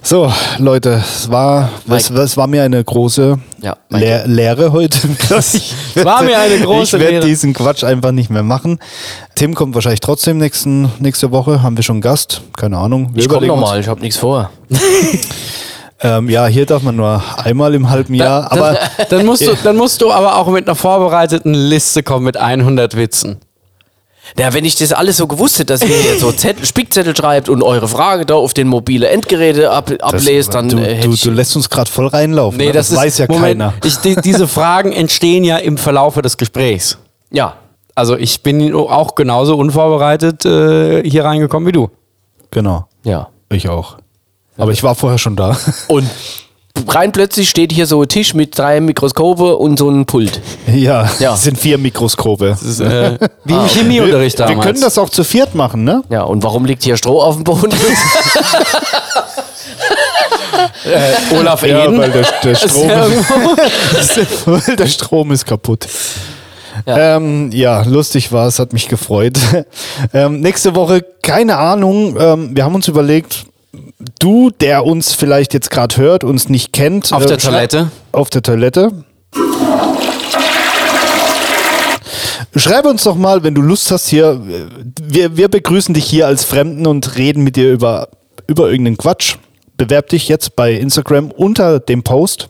[0.01, 4.97] So, Leute, es war, es, es war mir eine große ja, Lehr Lehre heute.
[5.29, 8.79] ich war mir eine große Ich werde diesen Quatsch einfach nicht mehr machen.
[9.35, 11.61] Tim kommt wahrscheinlich trotzdem nächsten, nächste Woche.
[11.61, 12.41] Haben wir schon einen Gast?
[12.57, 13.11] Keine Ahnung.
[13.13, 14.49] Wir ich komme nochmal, ich habe nichts vor.
[16.03, 18.49] Ähm, ja, hier darf man nur einmal im halben Jahr.
[18.49, 22.01] Da, aber das, dann, musst du, dann musst du aber auch mit einer vorbereiteten Liste
[22.01, 23.39] kommen mit 100 Witzen.
[24.39, 27.49] Ja, wenn ich das alles so gewusst hätte, dass ihr jetzt so Zettel, Spickzettel schreibt
[27.49, 31.31] und eure Frage da auf den mobile Endgeräte ab, ablest, dann du, äh, du, du,
[31.31, 32.57] lässt uns gerade voll reinlaufen.
[32.57, 33.73] Nee, das, das ist, weiß ja Moment, keiner.
[33.83, 36.97] Ich, die, diese Fragen entstehen ja im Verlaufe des Gesprächs.
[37.29, 37.55] Ja.
[37.93, 41.89] Also ich bin auch genauso unvorbereitet äh, hier reingekommen wie du.
[42.49, 42.85] Genau.
[43.03, 43.27] Ja.
[43.49, 43.97] Ich auch.
[44.57, 45.57] Aber ich war vorher schon da.
[45.87, 46.07] Und
[46.87, 50.41] rein plötzlich steht hier so ein Tisch mit drei Mikroskope und so ein Pult.
[50.67, 51.33] Ja, ja.
[51.33, 52.57] es sind vier Mikroskope.
[52.61, 54.57] Ist, äh, wie im ah, Chemieunterricht damals.
[54.57, 56.03] Wir können das auch zu viert machen, ne?
[56.09, 57.71] Ja, und warum liegt hier Stroh auf dem Boden?
[60.85, 61.97] äh, Olaf ja, Eden.
[61.97, 62.87] weil der, der Strom
[64.77, 65.87] der Strom ist kaputt.
[66.85, 67.17] Ja.
[67.17, 69.37] Ähm, ja, lustig war es, hat mich gefreut.
[70.13, 73.45] Ähm, nächste Woche, keine Ahnung, ähm, wir haben uns überlegt,
[74.19, 77.11] du, der uns vielleicht jetzt gerade hört, uns nicht kennt.
[77.13, 77.91] Auf äh, der Toilette.
[78.11, 79.03] Auf der Toilette.
[82.55, 84.41] Schreib uns doch mal, wenn du Lust hast hier.
[85.01, 88.09] Wir, wir begrüßen dich hier als Fremden und reden mit dir über,
[88.47, 89.37] über irgendeinen Quatsch.
[89.77, 92.49] Bewerb dich jetzt bei Instagram unter dem Post.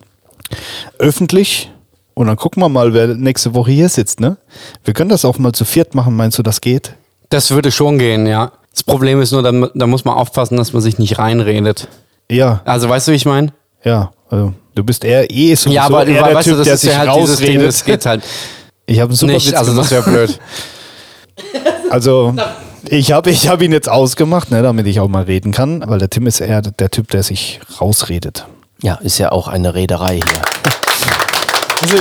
[0.97, 1.71] Öffentlich.
[2.13, 4.37] Und dann gucken wir mal, wer nächste Woche hier sitzt, ne?
[4.83, 6.15] Wir können das auch mal zu viert machen.
[6.15, 6.93] Meinst du, das geht?
[7.29, 8.51] Das würde schon gehen, ja.
[8.73, 11.87] Das Problem ist nur, da, da muss man aufpassen, dass man sich nicht reinredet.
[12.29, 12.61] Ja.
[12.65, 13.49] Also weißt du, wie ich meine?
[13.83, 16.65] Ja, also du bist eher eh so Ja, aber eher der weißt typ, du, das
[16.65, 17.39] der ist sich ja halt rausredet.
[17.39, 18.23] dieses Ding, das geht halt.
[18.87, 20.39] Ich habe einen super nicht, Witz also das wäre blöd.
[21.89, 22.33] Also
[22.89, 25.99] ich habe ich hab ihn jetzt ausgemacht, ne, damit ich auch mal reden kann, weil
[25.99, 28.45] der Tim ist eher der Typ, der sich rausredet.
[28.81, 30.23] Ja, ist ja auch eine Rederei hier.
[31.81, 31.97] Also,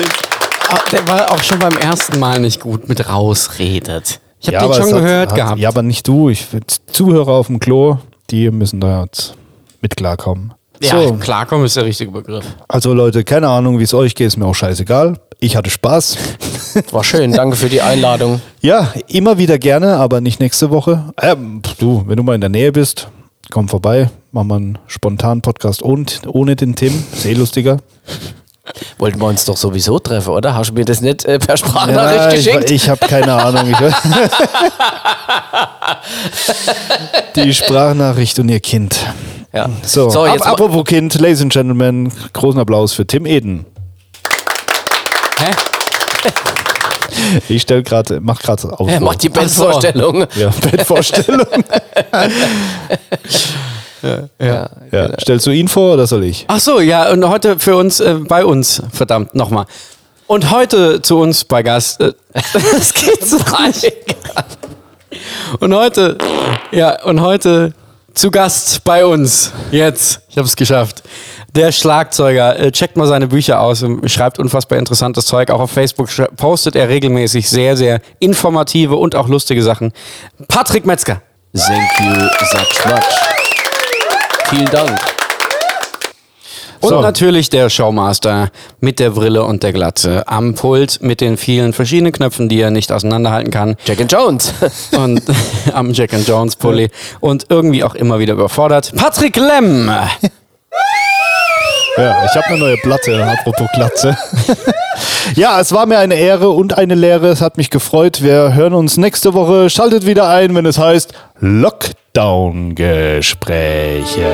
[0.68, 4.21] ah, der war auch schon beim ersten Mal nicht gut mit rausredet.
[4.41, 5.61] Ich habe ja, den schon gehört hat, gehabt.
[5.61, 6.30] Ja, aber nicht du.
[6.30, 6.47] Ich
[6.86, 7.99] Zuhörer auf dem Klo,
[8.30, 9.34] die müssen da jetzt
[9.80, 10.55] mit klarkommen.
[10.82, 11.14] Ja, so.
[11.14, 12.45] klarkommen ist der richtige Begriff.
[12.66, 15.18] Also Leute, keine Ahnung, wie es euch geht, ist mir auch scheißegal.
[15.38, 16.16] Ich hatte Spaß.
[16.91, 17.32] War schön.
[17.32, 18.41] Danke für die Einladung.
[18.61, 21.12] Ja, immer wieder gerne, aber nicht nächste Woche.
[21.20, 23.09] Ähm, du, wenn du mal in der Nähe bist,
[23.51, 24.09] komm vorbei.
[24.32, 26.93] Machen wir einen spontanen Podcast und ohne den Tim.
[27.12, 27.78] Sehr lustiger.
[28.99, 30.55] Wollten wir uns doch sowieso treffen, oder?
[30.55, 32.71] Hast du mir das nicht äh, per Sprachnachricht Ja, geschickt?
[32.71, 33.75] ich ich habe keine Ahnung.
[37.37, 38.97] Die Sprachnachricht und ihr Kind.
[39.53, 39.69] ja.
[39.83, 43.67] So, so jetzt mal- apropos Kind, Ladies and Gentlemen, großen Applaus für Tim Eden.
[45.39, 45.51] Hä?
[47.49, 48.89] Ich stell gerade, mach gerade auf.
[48.89, 50.27] er macht die Bandvorstellung.
[50.37, 51.47] ja, Bettvorstellung.
[54.03, 54.68] Ja.
[54.90, 55.20] Ja.
[55.20, 56.44] Stellst du ihn vor oder soll ich?
[56.48, 59.66] Ach so, ja, und heute für uns, äh, bei uns, verdammt, nochmal.
[60.26, 62.01] Und heute zu uns bei Gast.
[62.01, 64.16] Äh, das geht so nicht.
[65.59, 66.16] Und heute,
[66.70, 67.72] ja, und heute
[68.14, 69.53] zu Gast bei uns.
[69.70, 71.03] Jetzt, ich habe es geschafft.
[71.55, 75.51] Der Schlagzeuger, äh, checkt mal seine Bücher aus, und schreibt unfassbar interessantes Zeug.
[75.51, 79.92] Auch auf Facebook postet er regelmäßig sehr, sehr informative und auch lustige Sachen.
[80.46, 81.22] Patrick Metzger.
[81.57, 83.39] Thank you so much.
[84.51, 84.90] Vielen Dank.
[86.80, 87.01] Und So.
[87.03, 92.11] natürlich der Showmaster mit der Brille und der Glatze am Pult mit den vielen verschiedenen
[92.12, 93.76] Knöpfen, die er nicht auseinanderhalten kann.
[93.84, 94.53] Jack and Jones.
[94.96, 95.22] Und
[95.74, 96.88] am Jack and Jones Pulli.
[97.20, 98.92] Und irgendwie auch immer wieder überfordert.
[98.96, 99.88] Patrick Lemm!
[101.96, 104.16] Ja, ich habe eine neue Platte, apropos Glatze.
[105.34, 107.28] ja, es war mir eine Ehre und eine Lehre.
[107.28, 108.22] Es hat mich gefreut.
[108.22, 109.68] Wir hören uns nächste Woche.
[109.68, 111.12] Schaltet wieder ein, wenn es heißt
[112.13, 114.27] Lockdown-Gespräche.